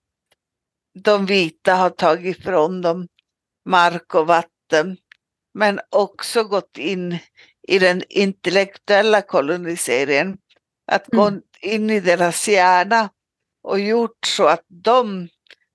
[1.04, 3.08] de vita har tagit ifrån dem
[3.66, 4.98] mark och vatten,
[5.54, 7.18] men också gått in
[7.68, 10.38] i den intellektuella koloniseringen.
[10.92, 11.42] Att gå Mm.
[11.62, 13.10] in i deras hjärna
[13.64, 15.30] och gjort så att de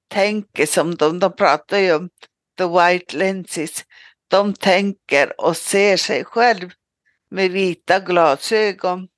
[0.09, 2.11] tänker som de, de pratar ju om
[2.59, 3.85] the white lenses.
[4.29, 6.71] De tänker och ser sig själv
[7.31, 9.09] med vita glasögon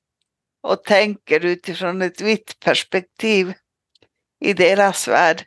[0.65, 3.53] och tänker utifrån ett vitt perspektiv
[4.41, 5.45] i deras värld.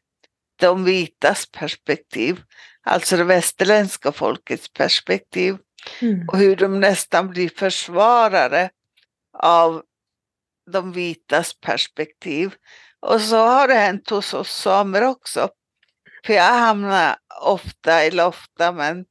[0.59, 2.41] De vitas perspektiv,
[2.81, 5.57] alltså det västerländska folkets perspektiv
[6.01, 6.27] Mm.
[6.27, 8.69] och hur de nästan blir försvarare
[9.37, 9.83] av
[10.71, 12.55] de vitas perspektiv.
[12.99, 15.49] Och så har det hänt hos oss samer också.
[16.25, 19.05] För jag hamnar ofta, eller ofta, men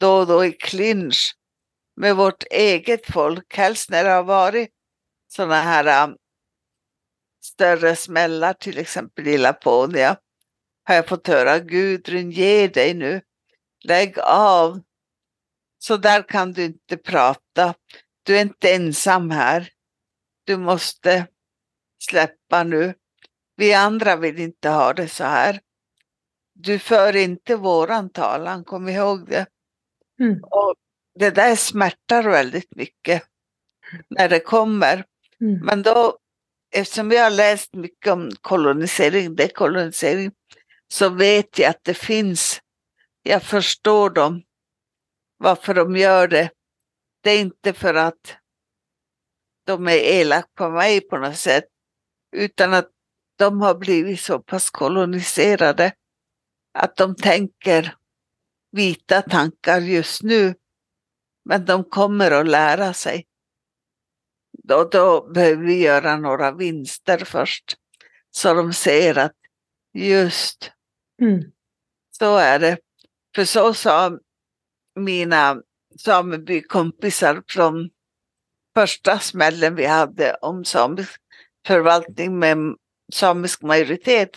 [0.00, 1.34] då och då i clinch
[1.96, 4.70] med vårt eget folk, helst när det har varit
[5.28, 6.16] sådana här um,
[7.44, 10.16] större smällar, till exempel i Laponia,
[10.84, 13.20] har jag fått höra Gudrun, ge dig nu,
[13.84, 14.80] lägg av.
[15.78, 17.74] Så där kan du inte prata.
[18.22, 19.68] Du är inte ensam här.
[20.44, 21.26] Du måste
[21.98, 22.94] släppa nu.
[23.56, 25.60] Vi andra vill inte ha det så här.
[26.54, 29.46] Du för inte våran talan, kom ihåg det.
[30.20, 30.44] Mm.
[30.44, 30.74] Och
[31.18, 33.22] det där smärtar väldigt mycket
[34.08, 35.04] när det kommer.
[35.40, 35.60] Mm.
[35.64, 36.18] Men då,
[36.74, 40.32] eftersom jag har läst mycket om kolonisering, dekolonisering,
[40.88, 42.60] så vet jag att det finns,
[43.22, 44.42] jag förstår dem,
[45.38, 46.50] varför de gör det.
[47.22, 48.36] Det är inte för att
[49.66, 51.64] de är elaka på mig på något sätt,
[52.36, 52.90] utan att
[53.38, 55.92] de har blivit så pass koloniserade
[56.78, 57.94] att de tänker
[58.72, 60.54] vita tankar just nu,
[61.44, 63.26] men de kommer att lära sig.
[64.68, 67.76] Då, då behöver vi göra några vinster först,
[68.30, 69.36] så de ser att
[69.94, 70.72] just
[71.22, 71.42] Mm.
[72.10, 72.78] Så är det.
[73.34, 74.18] För så sa
[74.94, 75.62] mina
[75.98, 77.90] samebykompisar från
[78.74, 81.20] första smällen vi hade om samisk
[81.66, 82.58] förvaltning med
[83.12, 84.30] samisk majoritet.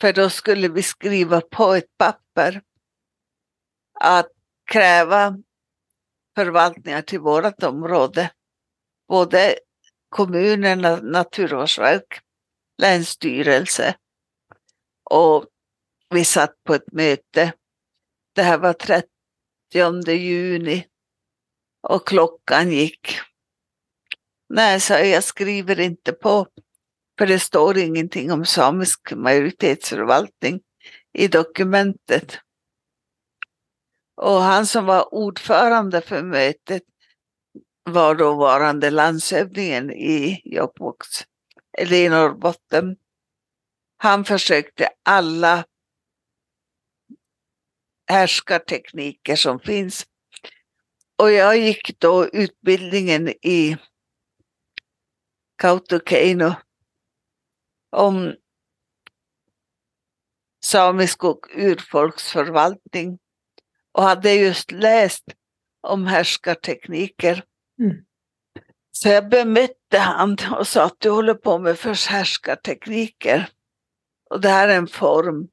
[0.00, 2.62] För då skulle vi skriva på ett papper
[4.00, 4.30] att
[4.70, 5.38] kräva
[6.34, 8.30] förvaltningar till vårt område.
[9.08, 9.58] Både
[10.08, 12.20] kommunerna, Naturvårdsverk,
[12.78, 13.96] Länsstyrelse
[15.10, 15.46] och
[16.10, 17.52] vi satt på ett möte.
[18.34, 19.08] Det här var 30
[20.12, 20.86] juni
[21.82, 23.18] och klockan gick.
[24.48, 26.46] Nej, sa jag, jag skriver inte på.
[27.18, 30.60] För det står ingenting om samisk majoritetsförvaltning
[31.12, 32.38] i dokumentet.
[34.16, 36.82] Och han som var ordförande för mötet
[37.86, 41.26] var dåvarande landshövdingen i Jokkmokks,
[41.78, 42.96] eller i Norrbotten.
[43.96, 45.64] Han försökte alla
[48.08, 50.06] härskartekniker som finns.
[51.18, 53.76] Och jag gick då utbildningen i
[55.58, 56.54] Kautokeino
[57.90, 58.34] om
[60.64, 63.18] samisk och urfolksförvaltning
[63.92, 65.24] och hade just läst
[65.80, 67.44] om härskartekniker.
[67.80, 67.96] Mm.
[68.92, 73.48] Så jag bemötte han och sa att du håller på med förshärskartekniker.
[74.30, 75.48] Och det här är en form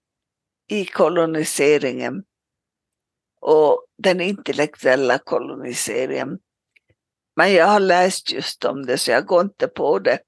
[0.70, 2.24] i koloniseringen
[3.42, 6.40] och den intellektuella koloniseringen.
[7.36, 10.20] Men jag har läst just om det så jag går inte på det.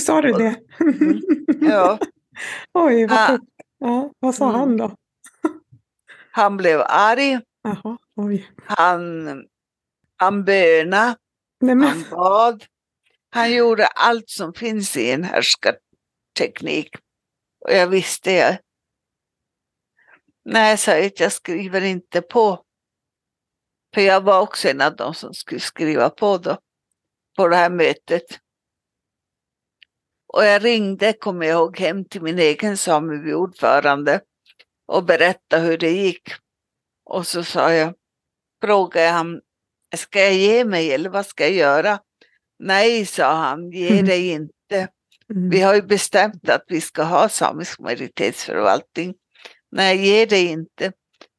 [0.00, 0.56] Sa du det?
[0.80, 1.20] Mm.
[1.60, 1.98] Ja.
[2.74, 3.38] Oj, vad, Ah.
[3.78, 4.94] ja, vad sa han då?
[6.30, 8.50] Han blev arg, Jaha, oj.
[8.64, 9.44] han,
[10.16, 11.16] han bönade,
[11.60, 12.64] Nej, men, han bad.
[13.30, 16.96] Han gjorde allt som finns i en härskarteknik.
[17.64, 18.58] Och jag visste jag.
[20.44, 22.64] Nej, sa jag, jag skriver inte på.
[23.94, 26.58] För jag var också en av de som skulle skriva på då.
[27.36, 28.40] På det här mötet.
[30.32, 34.20] Och jag ringde, kommer jag ihåg, hem till min egen samebyordförande
[34.86, 36.28] och berättade hur det gick.
[37.04, 37.94] Och så sa jag,
[38.62, 39.40] frågade jag han,
[39.96, 41.98] ska jag ge mig eller vad ska jag göra?
[42.58, 44.06] Nej, sa han, ge Mm.
[44.06, 44.88] dig inte.
[45.30, 45.50] mm.
[45.50, 49.14] Vi har ju bestämt att vi ska ha samisk majoritetsförvaltning.
[49.72, 50.92] Nej, ge dig inte.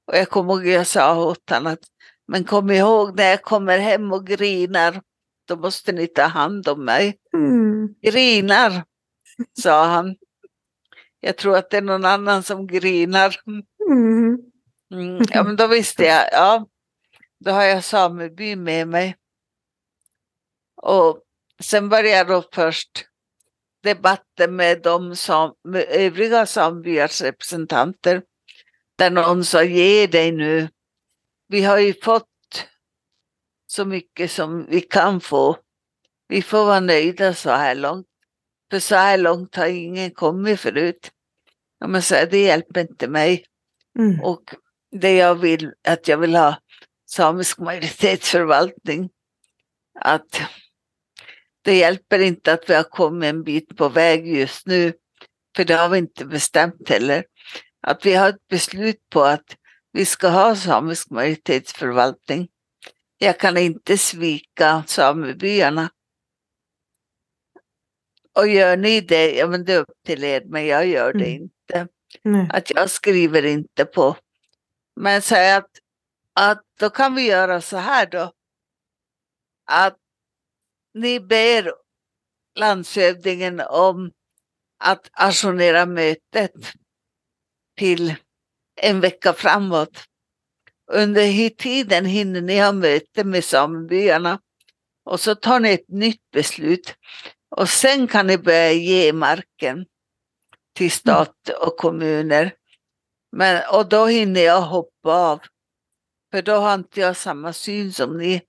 [0.08, 1.80] Och jag kommer ihåg jag sa åt honom att
[2.28, 5.02] men kom ihåg när jag kommer hem och grinar,
[5.48, 7.18] då måste ni ta hand om mig.
[7.34, 7.88] Mm.
[8.02, 8.84] Grinar,
[9.62, 10.16] sa han.
[11.20, 13.36] Jag tror att det är någon annan som grinar.
[13.92, 14.38] Mm.
[14.94, 16.66] Mm, ja, men då visste jag, ja,
[17.40, 19.16] då har jag sameby med mig.
[20.82, 21.22] Och
[21.60, 23.06] sen började då först
[23.84, 28.24] debatten med de sam, med övriga sambyars representanter.
[28.98, 30.70] Där någon sa, ge dig nu.
[31.48, 32.26] Vi har ju fått
[33.68, 35.58] så mycket som vi kan få.
[36.28, 38.08] Vi får vara nöjda så här långt.
[38.72, 41.12] För så här långt har ingen kommit förut.
[41.80, 43.46] Ja, men så här, det hjälper inte mig.
[44.00, 44.22] Mm.
[44.22, 44.56] Och
[44.92, 46.58] det jag vill, att jag vill ha
[47.10, 49.10] samisk majoritetsförvaltning.
[50.00, 50.42] Att
[51.62, 54.94] det hjälper inte att vi har kommit en bit på väg just nu,
[55.56, 57.26] för det har vi inte bestämt heller.
[57.82, 59.56] Att vi har ett beslut på att
[59.92, 62.50] vi ska ha samisk majoritetsförvaltning.
[63.18, 65.90] Jag kan inte svika samebyarna.
[68.36, 71.26] Och gör ni det, ja men det är upp till er, men jag gör det
[71.26, 71.42] Mm.
[71.42, 71.88] inte
[72.24, 72.48] Nej.
[72.54, 74.16] att jag skriver inte på.
[74.96, 75.70] Men säg att,
[76.40, 78.32] att då kan vi göra så här då.
[79.66, 79.98] Att
[80.94, 81.74] ni ber
[82.56, 84.12] landshövdingen om
[84.80, 86.52] att ajournera mötet
[87.78, 88.16] till
[88.82, 90.06] en vecka framåt.
[90.92, 94.40] Under tiden hinner ni ha möte med samebyarna
[95.06, 96.96] och så tar ni ett nytt beslut
[97.56, 99.86] och sen kan ni börja ge marken
[100.76, 102.54] till stat och kommuner.
[103.32, 105.40] Men, och då hinner jag hoppa av.
[106.32, 108.42] För då har inte jag samma syn som ni.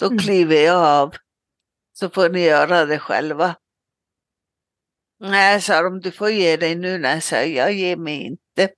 [0.00, 0.18] Då Mm.
[0.18, 1.14] kliver jag av.
[1.92, 3.56] Så får ni göra det själva.
[5.20, 6.98] Nej, sa de, du får ge dig nu.
[6.98, 8.74] Nej, sa jag, jag ger mig inte.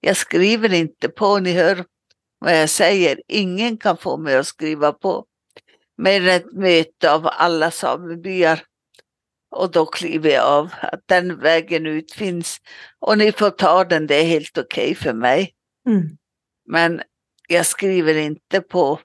[0.00, 1.84] Jag skriver inte på, ni hör
[2.38, 3.22] vad jag säger.
[3.28, 5.26] Ingen kan få mig att skriva på.
[5.96, 8.62] Med ett möte av alla samebyar.
[9.50, 10.70] Och då kliver jag av.
[10.82, 12.58] Att den vägen ut finns.
[12.98, 15.54] Och ni får ta den, det är helt okej för mig.
[15.86, 16.02] Mm.
[16.66, 17.02] Men
[17.48, 19.00] jag skriver inte på.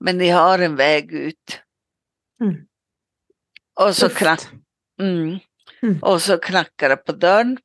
[0.00, 1.60] Men ni har en väg ut.
[2.40, 2.66] Mm.
[3.80, 4.40] Och så, knack,
[5.00, 5.38] mm.
[5.82, 6.02] Mm.
[6.02, 7.58] och så knackar det på dörren.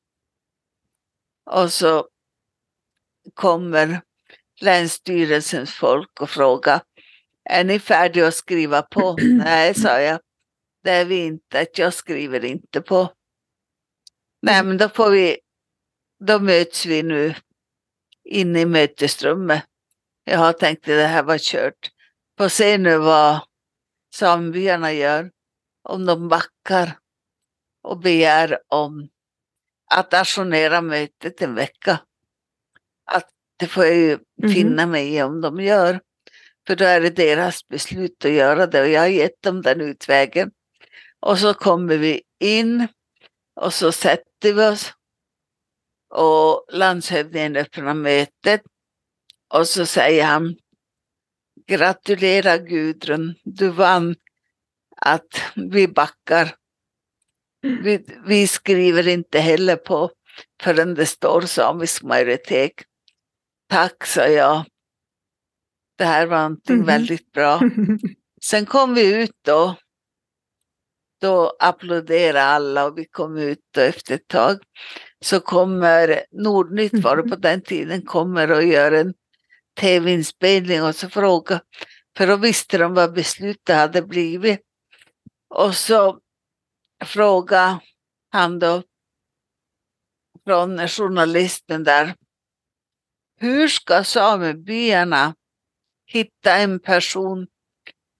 [1.52, 2.08] Och så
[3.34, 4.02] kommer
[4.62, 6.82] Länsstyrelsens folk och frågar
[7.44, 9.18] är ni färdiga att skriva på?
[9.22, 10.20] Nej, sa jag.
[10.84, 13.14] Det är vi inte, jag skriver inte på.
[14.42, 15.38] Nej, men då får vi,
[16.26, 17.36] då möts vi nu
[18.24, 19.64] inne i mötesrummet.
[20.24, 21.92] Jag har tänkt att det här var kört.
[22.38, 23.40] Få se nu vad
[24.16, 25.32] samebyarna gör.
[25.84, 26.98] Om de backar
[27.84, 29.10] och begär om
[29.92, 32.00] att ajournera mötet en vecka.
[33.06, 34.54] Att det får jag ju Mhm.
[34.54, 36.02] finna mig i om de gör.
[36.68, 39.82] För då är det deras beslut att göra det och jag har gett dem den
[39.82, 40.52] utvägen.
[41.20, 42.88] Och så kommer vi in
[43.56, 44.94] och så sätter vi oss
[46.10, 48.62] och landshövdingen öppnar mötet
[49.54, 50.56] och så säger han
[51.68, 54.16] Gratulerar Gudrun, du vann
[54.96, 56.56] att vi backar.
[57.62, 60.12] Vi, vi skriver inte heller på
[60.64, 62.72] förrän det står samisk majoritet.
[63.70, 64.66] Tack, sa jag.
[65.98, 66.86] Det här var någonting Mhm.
[66.86, 67.60] väldigt bra.
[68.44, 69.76] Sen kom vi ut då.
[71.22, 74.58] Då applåderade alla och vi kom ut och efter ett tag
[75.22, 79.14] så kommer Nordnytt var det på den tiden, kommer och gör en
[79.80, 81.62] tv-inspelning och så frågar,
[82.18, 84.62] för då visste de vad beslutet hade blivit.
[85.50, 86.20] Och så
[87.06, 87.80] frågade
[88.32, 88.84] han då
[90.46, 92.16] från journalisten där,
[93.40, 95.36] hur ska samebyarna
[96.06, 97.48] hitta en person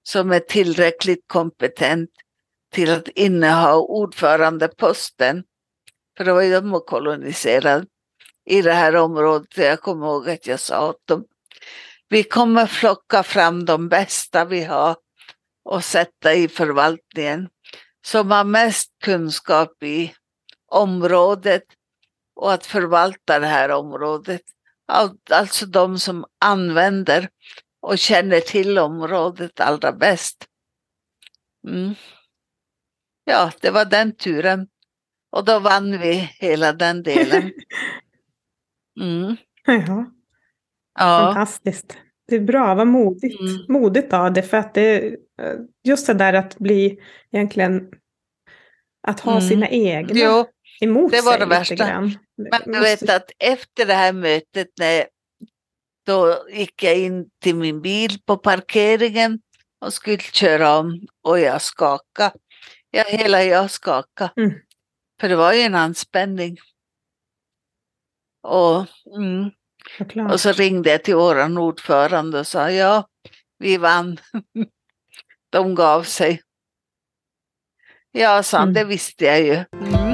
[0.04, 2.10] som är tillräckligt kompetent
[2.72, 5.44] till att inneha ordförandeposten?
[6.18, 7.86] För då var ju de koloniserade
[8.46, 9.58] i det här området.
[9.58, 11.26] Jag kommer ihåg att jag sa åt dem,
[12.10, 14.96] vi kommer flocka fram de bästa vi har
[15.64, 17.50] och sätta i förvaltningen
[18.06, 20.14] som har mest kunskap i
[20.68, 21.64] området
[22.36, 24.42] och att förvalta det här området.
[24.88, 27.30] Al- Alltså de som använder
[27.82, 30.48] och känner till området allra bäst.
[31.68, 31.96] Mm.
[33.24, 34.68] Ja, det var den turen.
[35.32, 37.54] Och då vann vi hela den delen.
[39.00, 39.38] Mm.
[41.02, 41.98] Ja, fantastiskt.
[42.28, 43.40] Det är bra, vad modigt.
[43.42, 43.66] Mm.
[43.70, 45.14] Modigt av det, för att det eh,
[45.84, 47.00] just det där att bli
[47.32, 47.90] egentligen
[49.08, 49.50] att ha Mm.
[49.50, 50.46] sina egna Jo,
[50.82, 51.76] emot det var sig det värsta.
[51.76, 52.18] grann.
[52.38, 55.06] men du vet att efter det här mötet när
[56.06, 59.40] då gick jag in till min bil på parkeringen
[59.86, 62.36] och skulle köra om och jag skakade.
[62.92, 64.32] Ja, hela jag skakade.
[64.38, 64.52] Mm.
[65.22, 66.58] För det var ju en anspänning.
[68.44, 68.86] Och,
[69.18, 69.52] mm,
[69.98, 70.32] Såklart.
[70.32, 73.08] och så ringde jag till våran ordförande och sa ja,
[73.60, 74.18] vi vann.
[75.52, 76.42] De gav sig.
[78.12, 78.74] Ja, sa han, Mm.
[78.74, 79.54] det visste jag ju.
[79.54, 80.12] Mm.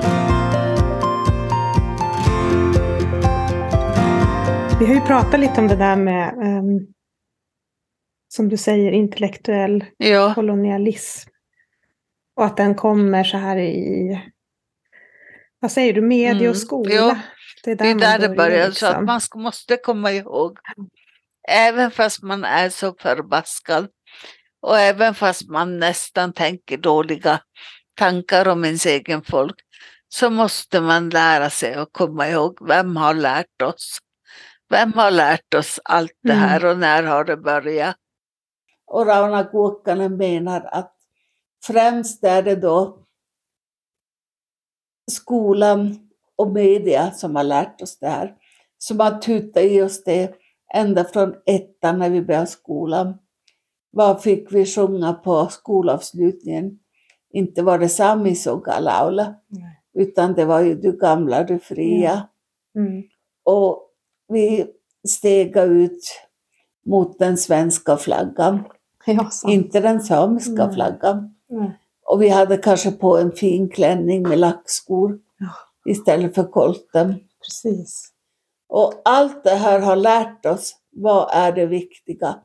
[4.80, 6.80] Vi har ju pratat lite om det där med, ehm,
[8.28, 11.30] som du säger, intellektuell Ja, kolonialism.
[12.36, 14.22] Och att den kommer så här i,
[15.60, 16.94] vad säger du, media Mm, och skola.
[16.96, 17.18] ja.
[17.76, 18.72] Det är det är man där det börjar.
[18.72, 19.06] Så att liksom.
[19.06, 20.58] man ska- måste komma ihåg,
[21.50, 23.88] även fast man är så förbaskad
[24.62, 27.42] och även fast man nästan tänker dåliga
[27.96, 29.56] tankar om ens egen folk,
[30.10, 33.98] så måste man lära sig att komma ihåg vem har lärt oss.
[34.70, 36.44] Vem har lärt oss allt det Mm.
[36.50, 37.96] här och när har det börjat?
[38.86, 40.96] Och Rauno Kuokkanen menar att
[41.66, 43.04] främst är det då
[45.12, 46.07] skolan
[46.38, 48.34] och media som har lärt oss det här.
[48.78, 50.34] Som har tutat i oss det
[50.74, 53.18] ända från ettan när vi började skolan.
[53.92, 56.80] Vad fick vi sjunga på skolavslutningen?
[57.34, 58.36] Inte var det Sami
[58.80, 59.82] Laula, Nej.
[59.94, 62.28] utan det var ju Du gamla, du fria.
[62.76, 63.04] Mm.
[63.44, 63.90] Och
[64.28, 64.66] vi
[65.08, 66.00] stega ut
[66.86, 68.64] mot den svenska flaggan,
[69.06, 70.74] Ja, inte den samiska Nej.
[70.76, 71.36] flaggan.
[72.06, 75.20] Och vi hade kanske på en fin klänning med lackskor.
[75.88, 77.16] Istället för kolten.
[77.46, 78.14] Precis.
[78.70, 82.40] Och allt det här har lärt oss, vad är det viktiga?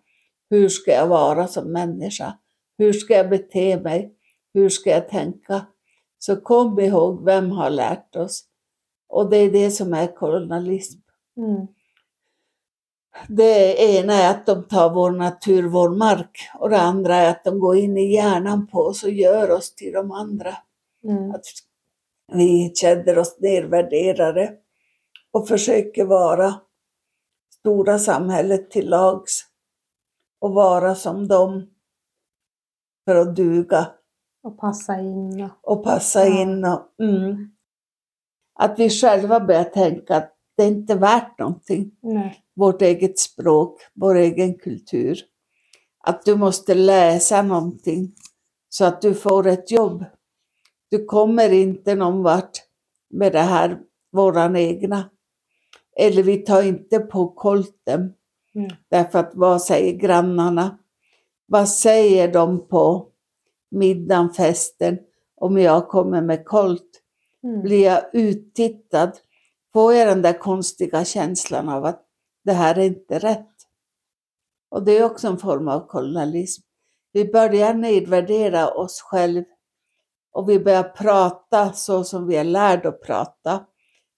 [0.51, 2.39] Hur ska jag vara som människa?
[2.79, 4.15] Hur ska jag bete mig?
[4.55, 5.67] Hur ska jag tänka?
[6.19, 8.45] Så kom ihåg, vem har lärt oss?
[9.09, 11.01] Och det är det som är kolonialism.
[11.37, 11.67] Mm.
[13.29, 16.51] Det ena är att de tar vår natur, vår mark.
[16.59, 19.75] Och det andra är att de går in i hjärnan på oss och gör oss
[19.75, 20.55] till de andra.
[21.05, 21.31] Mm.
[21.31, 21.45] Att
[22.35, 24.53] vi känner oss nedvärderade
[25.33, 26.55] och försöker vara
[27.59, 29.45] stora samhället till lags
[30.41, 31.71] och vara som dem
[33.05, 33.87] för att duga
[34.43, 35.49] Och passa in.
[35.63, 35.85] Och...
[35.85, 36.41] passa Ja.
[36.43, 36.65] in.
[36.65, 37.53] Och, mm,
[38.55, 41.91] att vi själva börjar tänka att det är inte värt någonting.
[42.01, 42.45] Nej.
[42.55, 45.19] Vårt eget språk, vår egen kultur.
[46.05, 48.15] Att du måste läsa någonting
[48.69, 50.05] så att du får ett jobb.
[50.93, 52.59] Du kommer inte någon vart
[53.11, 53.81] med det här,
[54.11, 55.11] våran egna.
[55.97, 58.13] Eller vi tar inte på kolten.
[58.55, 58.71] Mm.
[58.91, 60.79] Därför att vad säger grannarna?
[61.47, 63.09] Vad säger de på
[63.71, 64.99] middagen, festen,
[65.37, 67.01] om jag kommer med kolt?
[67.45, 67.63] Mm.
[67.63, 69.13] Blir jag uttittad?
[69.73, 72.03] Får jag den där konstiga känslan av att
[72.45, 73.57] det här är inte rätt?
[74.69, 76.63] Och det är också en form av kolonialism.
[77.13, 79.52] Vi börjar nedvärdera oss själva
[80.33, 83.67] och vi börjar prata så som vi är lärda att prata.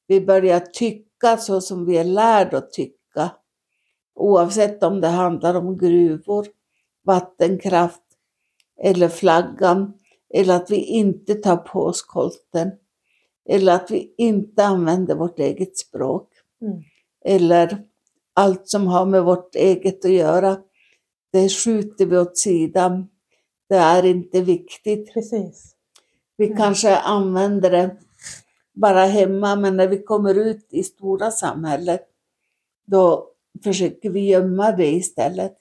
[0.06, 3.30] Vi börjar tycka så som vi är lärda att tycka.
[4.14, 6.46] Oavsett om det handlar om gruvor,
[7.04, 8.02] vattenkraft
[8.82, 9.92] eller flaggan.
[10.34, 12.70] Eller att vi inte tar på oss kolten.
[13.48, 16.28] Eller att vi inte använder vårt eget språk.
[16.62, 16.82] Mm.
[17.24, 17.84] Eller
[18.34, 20.56] allt som har med vårt eget att göra.
[21.32, 23.08] Det skjuter vi åt sidan.
[23.68, 25.12] Det är inte viktigt.
[25.14, 25.73] Precis.
[26.36, 26.56] Vi Mm.
[26.58, 27.96] kanske använder det
[28.72, 32.02] bara hemma, men när vi kommer ut i stora samhället,
[32.86, 33.28] då
[33.64, 35.56] försöker vi gömma det istället.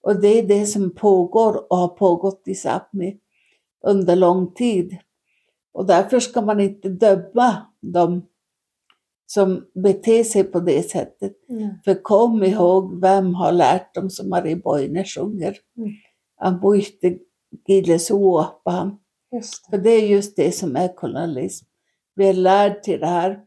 [0.00, 3.18] Och det är det som pågår och har pågått i Sápmi
[3.84, 4.96] under lång tid.
[5.72, 8.26] Och därför ska man inte döma dem
[9.26, 11.48] som beter sig på det sättet.
[11.48, 11.68] Mm.
[11.84, 15.56] För kom ihåg, vem har lärt dem som Marie Boine sjunger?
[15.76, 15.90] Mm.
[16.40, 17.18] Ambuiste
[17.66, 18.98] Gilesuopan.
[19.32, 19.82] Just För det.
[19.82, 21.66] det är just det som är kolonialism.
[22.14, 23.40] Vi är lärd till det här.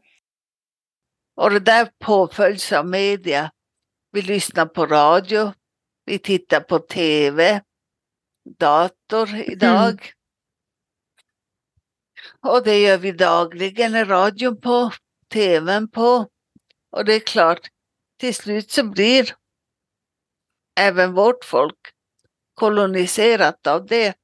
[1.36, 3.50] Och det där påföljs av media.
[4.12, 5.52] Vi lyssnar på radio,
[6.04, 7.62] vi tittar på tv,
[8.58, 10.12] dator idag.
[12.40, 14.90] Och det gör vi dagligen, radion på,
[15.32, 16.28] tvn på.
[16.90, 17.68] Och det är klart,
[18.20, 19.36] till slut så blir
[20.80, 21.78] även vårt folk
[22.54, 24.14] koloniserat av det.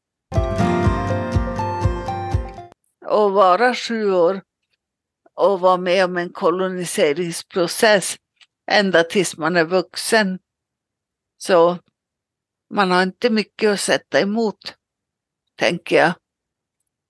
[3.12, 4.42] Och vara sju år
[5.34, 8.16] och vara med om en koloniseringsprocess
[8.70, 10.38] ända tills man är vuxen.
[11.38, 11.78] Så
[12.74, 14.74] man har inte mycket att sätta emot,
[15.58, 16.12] tänker jag.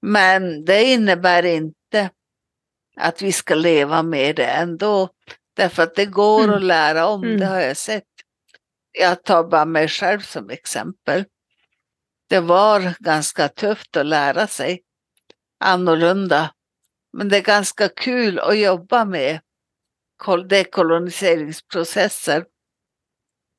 [0.03, 2.11] Men det innebär inte
[2.97, 5.09] att vi ska leva med det ändå.
[5.57, 6.55] Därför att det går Mm.
[6.57, 7.41] att lära om, Mm.
[7.41, 8.05] det har jag sett.
[8.99, 11.25] Jag tar bara mig själv som exempel.
[12.29, 14.83] Det var ganska tufft att lära sig
[15.63, 16.55] annorlunda.
[17.13, 19.41] Men det är ganska kul att jobba med
[20.17, 22.47] kol- dekoloniseringsprocesser.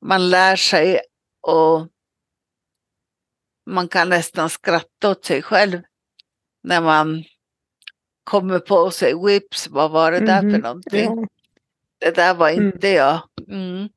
[0.06, 1.00] Man lär sig
[1.40, 1.88] och
[3.70, 5.82] man kan nästan skratta åt sig själv
[6.62, 7.24] när man
[8.24, 10.60] kommer på sig, whips, vad var det där för Mhm.
[10.60, 11.04] någonting?
[11.04, 11.26] Ja.
[11.98, 12.66] Det där var Mm.
[12.66, 13.28] inte jag.
[13.48, 13.88] Mm.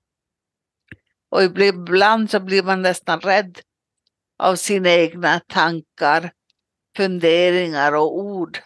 [1.29, 3.59] Och ibland så blir man nästan rädd
[4.39, 6.31] av sina egna tankar,
[6.97, 8.59] funderingar och ord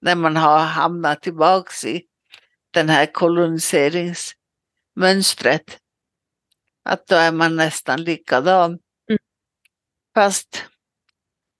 [0.00, 2.02] när man har hamnat tillbaks i
[2.70, 5.78] den här koloniseringsmönstret.
[6.84, 8.70] Att då är man nästan likadan.
[8.70, 9.18] Mm.
[10.14, 10.64] Fast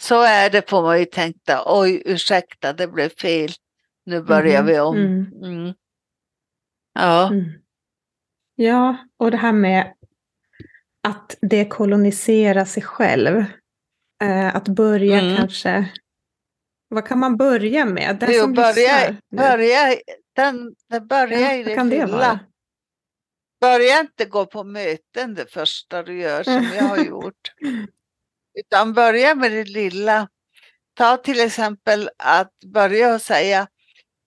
[0.02, 3.50] så är det får man ju tänka, oj ursäkta det blev fel,
[4.06, 4.66] nu börjar Mhm.
[4.66, 4.96] vi om.
[4.96, 5.26] Mm.
[5.44, 5.74] Mm.
[6.94, 7.26] Ja.
[7.28, 7.44] Mm.
[8.54, 9.94] Ja, och det här med
[11.02, 13.44] att dekolonisera sig själv.
[14.22, 15.36] Eh, att börja Mm.
[15.36, 15.92] kanske...
[16.88, 18.16] Vad kan man börja med?
[18.20, 19.96] Den Jo, som börja, börja,
[20.36, 22.16] den, den börjar Ja, i det kan det lilla.
[22.18, 22.40] vara?
[23.60, 27.52] Börja inte gå på möten det första du gör som jag har gjort.
[28.58, 30.28] Utan börja med det lilla.
[30.94, 33.68] Ta till exempel att börja och säga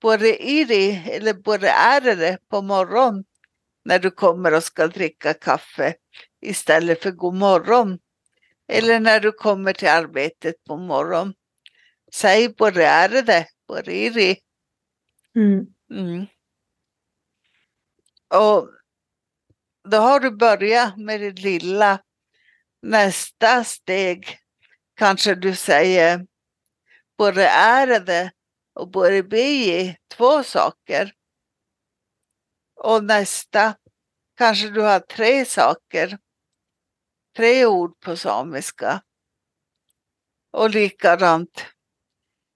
[0.02, 3.24] både iri eller både är det på morgon
[3.86, 5.94] när du kommer och ska dricka kaffe
[6.42, 8.00] istället för god morgon.
[8.68, 11.34] Eller när du kommer till arbetet på morgon.
[12.14, 14.38] Säg både är det, både iri.
[15.36, 15.66] Mm.
[15.92, 16.26] Mm.
[18.28, 18.70] Och
[19.90, 22.00] då har du börjat med det lilla.
[22.82, 24.38] Nästa steg
[24.96, 26.26] kanske du säger
[27.18, 28.32] både är det
[28.74, 31.14] och både bi, två saker.
[32.76, 33.76] Och nästa
[34.38, 36.18] kanske du har tre saker.
[37.36, 39.02] Tre ord på samiska.
[40.52, 41.66] Och likadant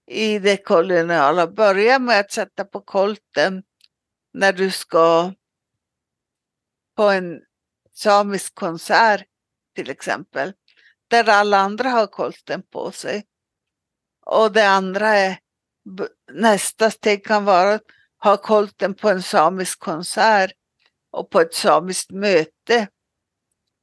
[0.06, 1.46] i det koloniala.
[1.46, 3.62] Börja med att sätta på kolten
[4.32, 5.32] när du ska
[6.96, 7.40] på en
[7.94, 9.26] samisk konsert
[9.74, 10.52] till exempel.
[11.08, 13.24] Där alla andra har kolten på sig.
[14.26, 15.38] Och det andra är,
[16.32, 17.82] nästa steg kan vara att
[18.22, 20.52] ha kolten på en samisk konsert
[21.10, 22.88] och på ett samiskt möte.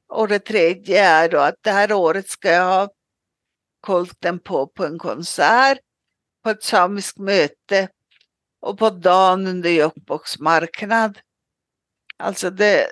[0.08, 2.88] Och det tredje är då att det här året ska jag ha
[3.80, 5.78] kolten på på en konsert,
[6.44, 7.88] på ett samiskt möte
[8.60, 11.18] och på dagen under Jokkmokks marknad.
[12.16, 12.88] Alltså det,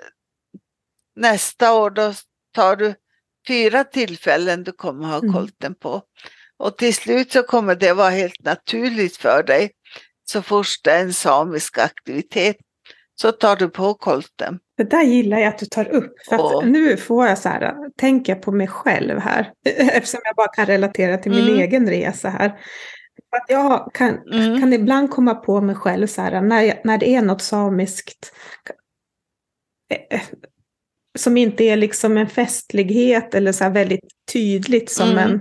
[1.15, 2.13] nästa år då
[2.53, 2.95] tar du
[3.47, 5.33] fyra tillfällen du kommer ha Mm.
[5.33, 6.01] kolten på.
[6.57, 9.71] Och till slut så kommer det vara helt naturligt för dig.
[10.23, 12.57] Så fort det är en samisk aktivitet
[13.21, 14.59] så tar du på kolten.
[14.77, 16.13] Det där gillar jag att du tar upp.
[16.29, 19.51] För nu får jag så här, tänka på mig själv här.
[19.65, 21.59] Eftersom jag bara kan relatera till min Mm.
[21.59, 22.45] egen resa här.
[23.31, 24.59] Att jag kan, Mm.
[24.59, 28.31] kan ibland komma på mig själv så här, när, jag, när det är något samiskt
[31.17, 35.39] som inte är liksom en festlighet eller så väldigt tydligt som Mm.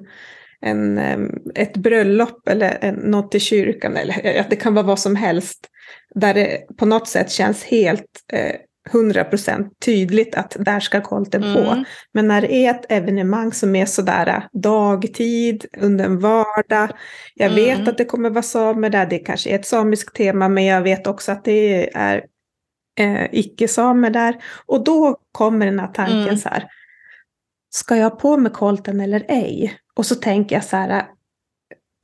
[0.60, 3.96] en, en, ett bröllop eller en, något i kyrkan.
[3.96, 5.68] Eller att det kan vara vad som helst.
[6.14, 8.54] Där det på något sätt känns helt eh,
[8.92, 11.60] 100% tydligt att där ska kolten på.
[11.60, 11.84] Mm.
[12.12, 16.90] Men när det är ett evenemang som är sådär äh, dagtid, under en vardag.
[17.34, 17.88] Jag vet Mm.
[17.88, 21.06] att det kommer vara samer där, det kanske är ett samiskt tema, men jag vet
[21.06, 22.24] också att det är
[23.00, 24.36] eh, icke-samer där.
[24.66, 26.36] Och då kommer den här tanken Mm.
[26.36, 26.64] så här,
[27.70, 29.78] ska jag på mig kolten eller ej?
[29.94, 31.06] Och så tänker jag så här,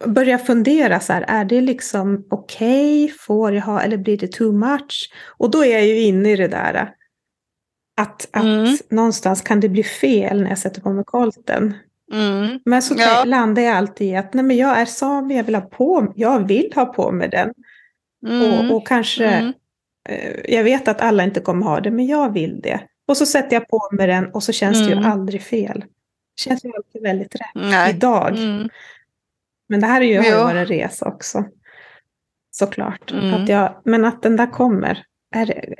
[0.07, 4.53] börjar fundera så här, är det liksom okej, får jag ha, eller blir det too
[4.53, 5.12] much?
[5.38, 6.86] Och då är jag ju inne i det där, äh,
[7.96, 8.76] att, att Mm.
[8.90, 11.74] någonstans kan det bli fel när jag sätter på mig kolten.
[12.12, 12.61] Mm.
[12.64, 13.24] Men så Ja.
[13.24, 16.48] landar jag alltid i att nej, men jag är sami, jag vill ha på, jag
[16.48, 17.53] vill ha på mig den.
[18.26, 18.70] Mm.
[18.70, 19.53] Och, och kanske, Mm.
[20.09, 22.80] eh, jag vet att alla inte kommer ha det, men jag vill det.
[23.09, 25.11] Och så sätter jag på mig den och så känns det ju Mm.
[25.12, 25.80] aldrig fel.
[26.36, 27.90] Det känns ju alltid väldigt rätt Nej.
[27.90, 28.38] idag.
[29.72, 30.44] Men det här är ju, har ju Ja.
[30.44, 31.44] varit en resa också.
[32.50, 33.12] Såklart.
[33.12, 33.34] Mm.
[33.34, 35.04] Att jag, men att den där kommer.
[35.34, 35.74] Är det,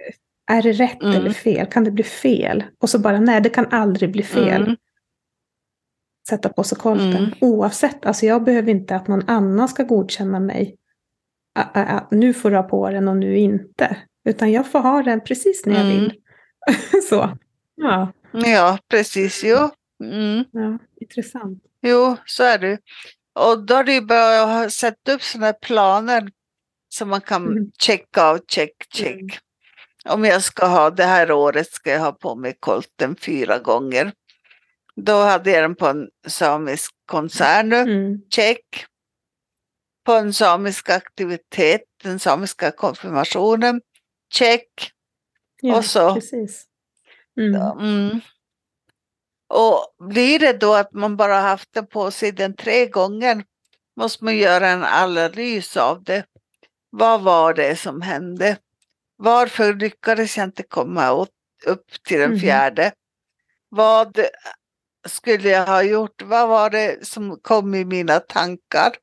[0.51, 1.17] är det rätt Mm.
[1.17, 1.67] eller fel?
[1.67, 2.65] Kan det bli fel?
[2.81, 4.63] Och så bara, nej det kan aldrig bli fel.
[4.63, 4.77] Mm.
[6.29, 7.17] Sätta på sig kolten.
[7.17, 7.31] Mm.
[7.41, 10.77] Oavsett, alltså jag behöver inte att någon annan ska godkänna mig.
[11.59, 13.97] Ä- ä- ä, nu får du ha på den och nu inte.
[14.29, 15.99] Utan jag får ha den precis när jag Mm.
[15.99, 16.13] vill.
[17.09, 17.39] så.
[17.75, 19.41] Ja, Ja, precis.
[19.45, 19.57] Jo.
[20.05, 20.45] Mm.
[20.53, 21.63] ja, intressant.
[21.83, 22.79] jo, så är det.
[23.35, 26.31] Och då har du börjat sätta upp sådana här planer
[26.89, 27.71] som man kan Mm.
[27.83, 29.15] checka av, check, check.
[29.21, 29.29] Mm.
[30.05, 34.13] Om jag ska ha det här året ska jag ha på mig kolten fyra gånger.
[34.97, 38.19] Då hade jag den på en samisk konsert nu, Mm.
[38.31, 38.87] check.
[40.07, 43.81] På en samisk aktivitet, den samiska konfirmationen,
[44.35, 44.69] check.
[45.61, 46.65] Ja, Och så- Precis.
[47.41, 48.21] Mm.
[49.53, 49.63] Mm.
[49.63, 53.45] Och blir det då att man bara haft den på sig den tre gånger
[53.97, 56.25] måste man göra en analys av det.
[56.91, 58.59] Vad var det som hände?
[59.17, 61.31] Varför lyckades jag inte komma åt,
[61.67, 62.41] upp till den Mhm.
[62.41, 62.93] fjärde?
[63.69, 64.21] Vad
[65.09, 66.23] skulle jag ha gjort?
[66.23, 68.97] Vad var det som kom i mina tankar?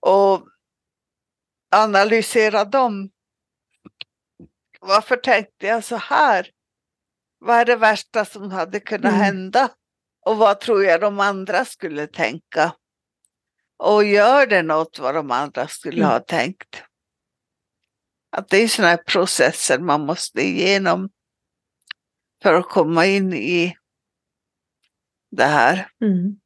[0.00, 0.48] Och
[1.70, 3.10] analysera dem.
[4.80, 6.50] Varför tänkte jag så här?
[7.46, 9.20] Vad är det värsta som hade kunnat Mm.
[9.20, 9.68] hända?
[10.26, 12.74] Och vad tror jag de andra skulle tänka?
[13.78, 16.10] Och gör det något vad de andra skulle Mm.
[16.10, 16.82] ha tänkt?
[18.30, 21.10] Att det är sådana här processer man måste igenom
[22.42, 23.76] för att komma in i
[25.30, 25.90] det här.
[26.00, 26.40] Mm.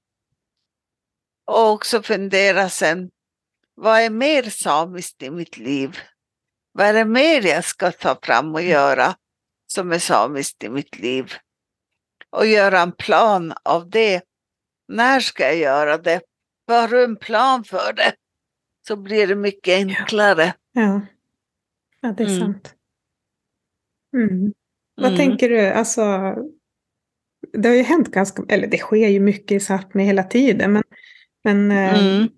[1.46, 3.10] Och också fundera sen,
[3.74, 5.98] vad är mer samiskt i mitt liv?
[6.72, 9.16] Vad är det mer jag ska ta fram och göra
[9.72, 11.32] som är samiskt i mitt liv?
[12.30, 14.22] Och göra en plan av det.
[14.88, 16.20] När ska jag göra det?
[16.68, 18.14] Har du en plan för det?
[18.88, 20.54] Så blir det mycket enklare.
[20.72, 21.00] Ja.
[22.00, 22.40] ja, det är Mm.
[22.40, 22.74] sant.
[24.16, 24.52] Mm.
[24.94, 25.16] Vad Mm.
[25.16, 26.02] tänker du, alltså,
[27.52, 30.82] det har ju hänt ganska, eller det sker ju mycket i Sápmi hela tiden, men,
[31.44, 32.28] men eh, Mm.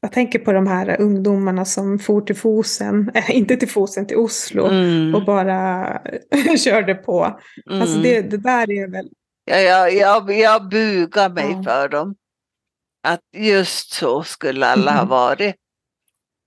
[0.00, 4.16] Jag tänker på de här ungdomarna som for till Fosen, äh, inte till Fosen, till
[4.16, 5.14] Oslo, Mm.
[5.14, 5.86] och bara
[6.64, 7.24] körde på.
[7.70, 8.02] Alltså Mm.
[8.02, 9.08] det, det där är väl,
[9.50, 11.62] Ja, jag, jag, jag bugar mig Ja.
[11.62, 12.14] för dem.
[13.08, 15.08] Att just så skulle alla ha Mhm.
[15.08, 15.54] varit.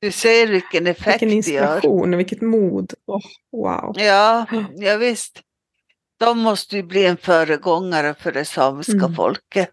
[0.02, 1.64] Du ser vilken effekt vilken det gör.
[1.76, 2.94] inspiration och vilket mod.
[3.08, 3.22] Åh,
[3.52, 3.96] wow.
[3.98, 4.46] Ja,
[4.76, 5.42] ja, visst.
[6.20, 9.14] De måste ju bli en föregångare för det samiska Mm.
[9.16, 9.70] folket.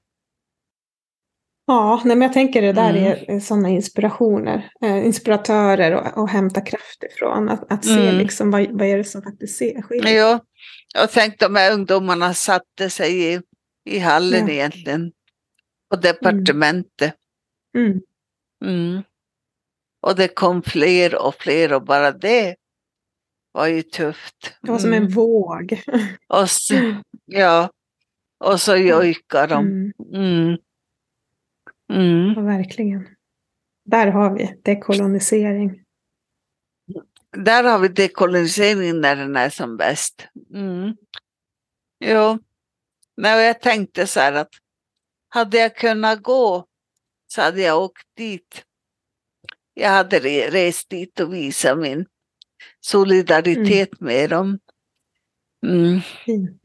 [1.71, 3.25] Ja, nej, men jag tänker det där Mm.
[3.37, 7.49] är sådana inspirationer, eh, inspiratörer och, och hämta kraft ifrån.
[7.49, 8.19] Att, att se Mm.
[8.19, 10.03] liksom vad, vad är det som faktiskt ser, sker.
[10.07, 10.35] Jo,
[11.03, 13.41] och tänk de här ungdomarna satte sig i,
[13.91, 14.53] i hallen Ja.
[14.53, 15.13] egentligen.
[15.91, 17.15] På departementet.
[17.77, 18.01] Mm.
[18.65, 19.03] Mm.
[20.07, 22.57] Och det kom fler och fler och bara det
[23.53, 24.55] var ju tufft.
[24.63, 25.13] Det var som en Mm.
[25.15, 25.83] våg.
[26.29, 26.75] Och så,
[27.27, 27.71] ja,
[28.45, 29.93] och så jojkar de.
[31.91, 32.25] Mm, Mm.
[32.25, 32.35] Mm.
[32.37, 33.09] ja, verkligen.
[33.85, 35.85] Där har vi dekolonisering.
[37.37, 40.29] Där har vi dekoloniseringen när den är som bäst.
[40.55, 40.97] Mm.
[42.05, 42.39] Jo,
[43.17, 44.49] Nej, jag tänkte så här att
[45.29, 46.67] hade jag kunnat gå
[47.27, 48.65] så hade jag åkt dit.
[49.75, 52.07] Jag hade re- rest dit och visat min
[52.81, 54.59] solidaritet med dem.
[55.67, 56.01] Mm.
[56.01, 56.63] Fint.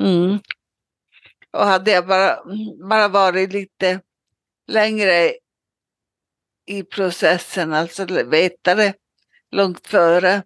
[0.00, 0.38] Mm.
[1.52, 2.38] Och hade jag bara,
[2.88, 4.00] bara varit lite
[4.66, 5.34] längre
[6.66, 8.94] i processen, alltså vetare
[9.50, 10.42] långt före,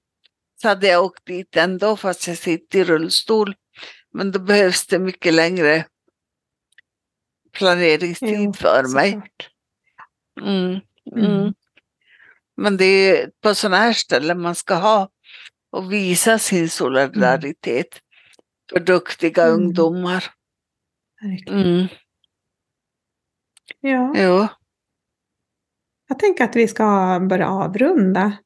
[0.63, 3.55] så hade jag åkt dit ändå fast jag sitter i rullstol.
[4.13, 5.87] Men då behövs det mycket längre
[7.53, 9.21] planeringstid Jo, för mig.
[10.41, 10.81] Mm.
[11.13, 11.25] Mm.
[11.25, 11.55] Mm.
[12.57, 15.11] Men det är på sådana här ställen man ska ha
[15.73, 18.01] och visa sin solidaritet
[18.73, 19.55] för duktiga Mm.
[19.55, 20.25] ungdomar.
[21.21, 21.61] Verkligen.
[21.61, 21.87] Mm.
[23.81, 24.47] Ja, Jo.
[26.09, 28.37] jag tänker att vi ska börja avrunda.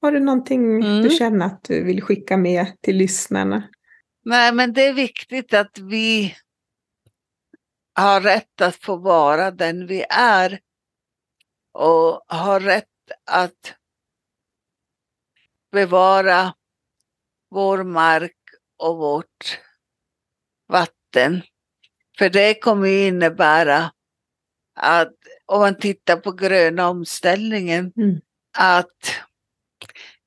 [0.00, 1.02] Har du någonting Mm.
[1.02, 3.68] du känner att du vill skicka med till lyssnarna?
[4.24, 6.36] Nej, men det är viktigt att vi
[7.94, 10.60] har rätt att få vara den vi är
[11.72, 12.86] och har rätt
[13.30, 13.74] att
[15.72, 16.54] bevara
[17.50, 18.36] vår mark
[18.76, 19.58] och vårt
[20.68, 20.96] vatten.
[22.18, 23.92] För det kommer ju innebära
[24.74, 25.12] att
[25.46, 28.20] om man tittar på gröna omställningen Mm.
[28.58, 29.14] att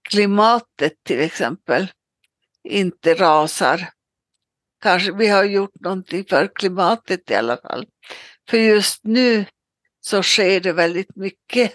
[0.09, 1.87] klimatet till exempel
[2.63, 3.89] inte rasar.
[4.81, 7.87] Kanske vi har gjort någonting för klimatet i alla fall.
[8.49, 9.45] För just nu
[10.01, 11.73] så sker det väldigt mycket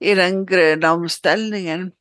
[0.00, 1.92] i den gröna omställningen.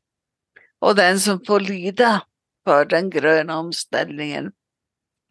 [0.80, 2.26] Och den som får lida
[2.64, 4.52] för den gröna omställningen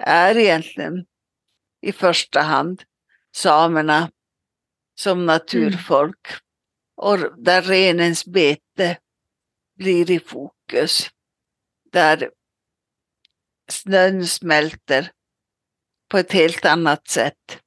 [0.02, 1.06] är egentligen
[1.80, 2.82] i första hand
[3.34, 4.10] samerna
[4.94, 6.26] som naturfolk.
[6.96, 8.98] Och där renens bete
[9.78, 11.10] blir i fokus.
[11.92, 12.30] Där
[13.70, 15.12] snön smälter
[16.08, 17.62] på ett helt annat sätt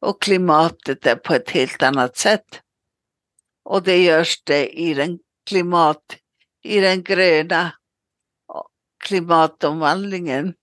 [0.00, 2.62] och klimatet är på ett helt annat sätt.
[3.62, 6.18] Och det görs det i den klimat,
[6.62, 7.72] i den gröna
[9.04, 10.54] klimatomvandlingen.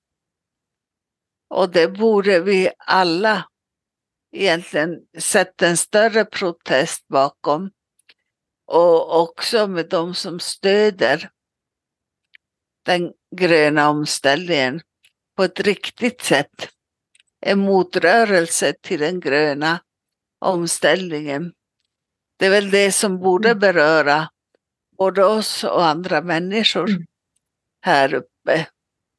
[1.55, 3.45] Och det borde vi alla
[4.31, 7.71] egentligen sätta en större protest bakom.
[8.67, 11.29] Och också med de som stöder
[12.85, 14.81] den gröna omställningen
[15.37, 16.69] på ett riktigt sätt.
[17.41, 19.79] En motrörelse till den gröna
[20.39, 21.53] omställningen.
[22.37, 23.59] Det är väl det som borde Mm.
[23.59, 24.29] beröra
[24.97, 27.05] både oss och andra människor Mm.
[27.81, 28.67] här uppe.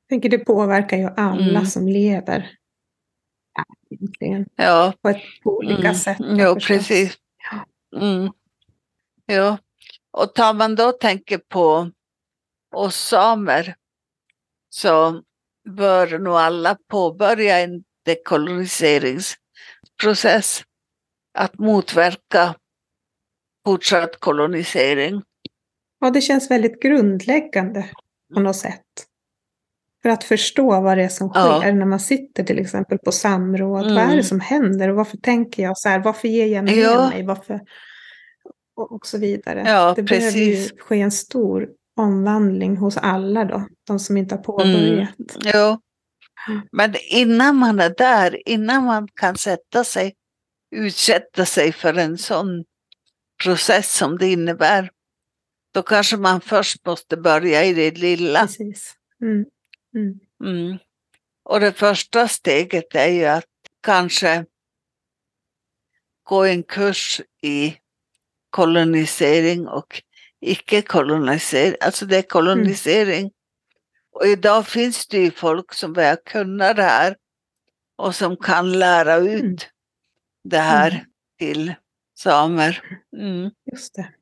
[0.08, 1.66] Tänker det påverkar ju alla Mm.
[1.66, 2.50] som lever
[3.90, 4.46] egentligen.
[4.56, 5.94] Ja, På, ett, på olika mm.
[5.94, 6.16] sätt.
[6.20, 6.66] Ja, förstås.
[6.68, 7.18] precis.
[7.96, 8.32] Mm.
[9.26, 9.58] Ja,
[10.10, 11.90] och tar man då tänker på
[12.74, 13.74] oss samer
[14.68, 15.22] så
[15.68, 20.62] bör nog alla påbörja en dekoloniseringsprocess.
[21.38, 22.54] Att motverka
[23.64, 25.22] fortsatt kolonisering.
[26.00, 27.90] Ja, det känns väldigt grundläggande
[28.34, 28.82] på något sätt.
[30.06, 31.60] För att förstå vad det är som Ja.
[31.60, 33.84] sker när man sitter till exempel på samråd.
[33.84, 34.16] Vad är Mm.
[34.16, 35.98] det som händer och varför tänker jag så här?
[35.98, 37.08] Varför ger jag med Ja.
[37.08, 37.22] mig?
[37.22, 37.60] Varför?
[38.76, 39.64] Och, och så vidare.
[39.66, 40.80] Ja, det behöver ju precis.
[40.80, 43.66] ske en stor omvandling hos alla då.
[43.86, 45.08] De som inte har påbörjat.
[45.44, 45.80] Jo.
[46.72, 50.14] Men innan man är där, innan man kan sätta sig,
[50.76, 52.64] utsätta sig för en sån
[53.44, 54.90] process som det innebär,
[55.74, 58.40] då kanske man först måste börja i det lilla.
[58.40, 58.94] Precis.
[59.22, 59.44] Mm.
[59.96, 60.20] Mm.
[60.44, 60.78] Mm.
[61.42, 63.44] Och det första steget är ju att
[63.82, 64.44] kanske
[66.22, 67.76] gå en kurs i
[68.50, 70.02] kolonisering och
[70.40, 73.30] icke-kolonisering, alltså det är kolonisering.
[74.12, 77.16] Och idag finns det ju folk som börjar kunna det här
[77.96, 79.56] och som kan lära ut Mm.
[80.44, 81.04] det här Mm.
[81.38, 81.74] till
[82.18, 82.82] samer.
[83.16, 83.50] Mm.
[83.72, 84.12] Just det.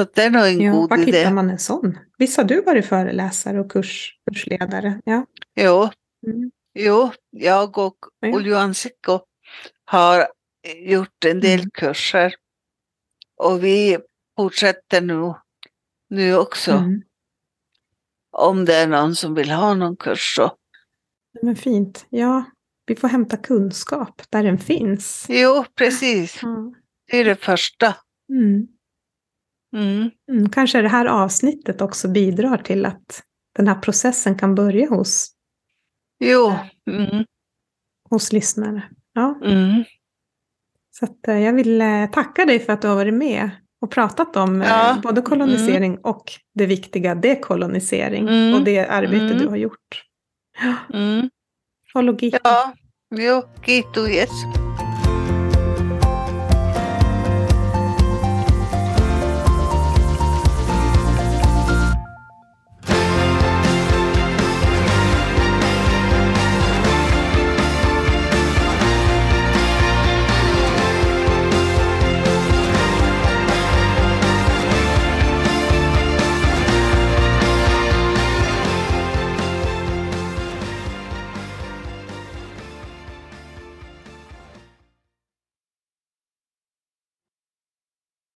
[0.00, 1.18] Så det är nog en Ja, god var idé.
[1.18, 1.98] hittar man en sån?
[2.18, 5.00] Visst har du varit föreläsare och kurs, kursledare?
[5.04, 5.26] Ja.
[5.56, 5.88] Jo,
[6.26, 6.50] Mm.
[6.74, 8.28] jo, jag och Ja.
[8.36, 9.20] Uljuan Sikko
[9.84, 10.28] har
[10.76, 11.70] gjort en del Mm.
[11.74, 12.34] kurser.
[13.36, 13.98] Och vi
[14.36, 15.34] fortsätter nu,
[16.10, 16.72] nu också.
[16.72, 17.02] Mm.
[18.32, 20.52] Om det är någon som vill ha någon kurs så.
[21.42, 22.06] Men fint.
[22.10, 22.44] Ja,
[22.86, 25.26] vi får hämta kunskap där den finns.
[25.28, 26.40] Jo, precis.
[27.10, 27.96] Det är det första.
[28.32, 28.66] Mm.
[29.76, 30.10] Mm.
[30.32, 33.22] Mm, kanske det här avsnittet också bidrar till att
[33.56, 35.30] den här processen kan börja hos,
[36.24, 36.52] Jo.
[36.90, 37.24] Mm.
[38.10, 38.82] hos lyssnare.
[39.12, 39.84] Ja, Mm.
[40.98, 43.50] så att, eh, jag vill eh, tacka dig för att du har varit med
[43.80, 44.96] och pratat om eh, Ja.
[45.02, 48.54] både kolonisering och det viktiga dekolonisering Mm.
[48.54, 49.38] och det arbete Mm.
[49.38, 50.04] du har gjort.
[50.94, 51.30] Mm.
[51.94, 52.34] Och logik.
[52.44, 52.74] Ja,
[53.16, 54.30] jo, kiitos.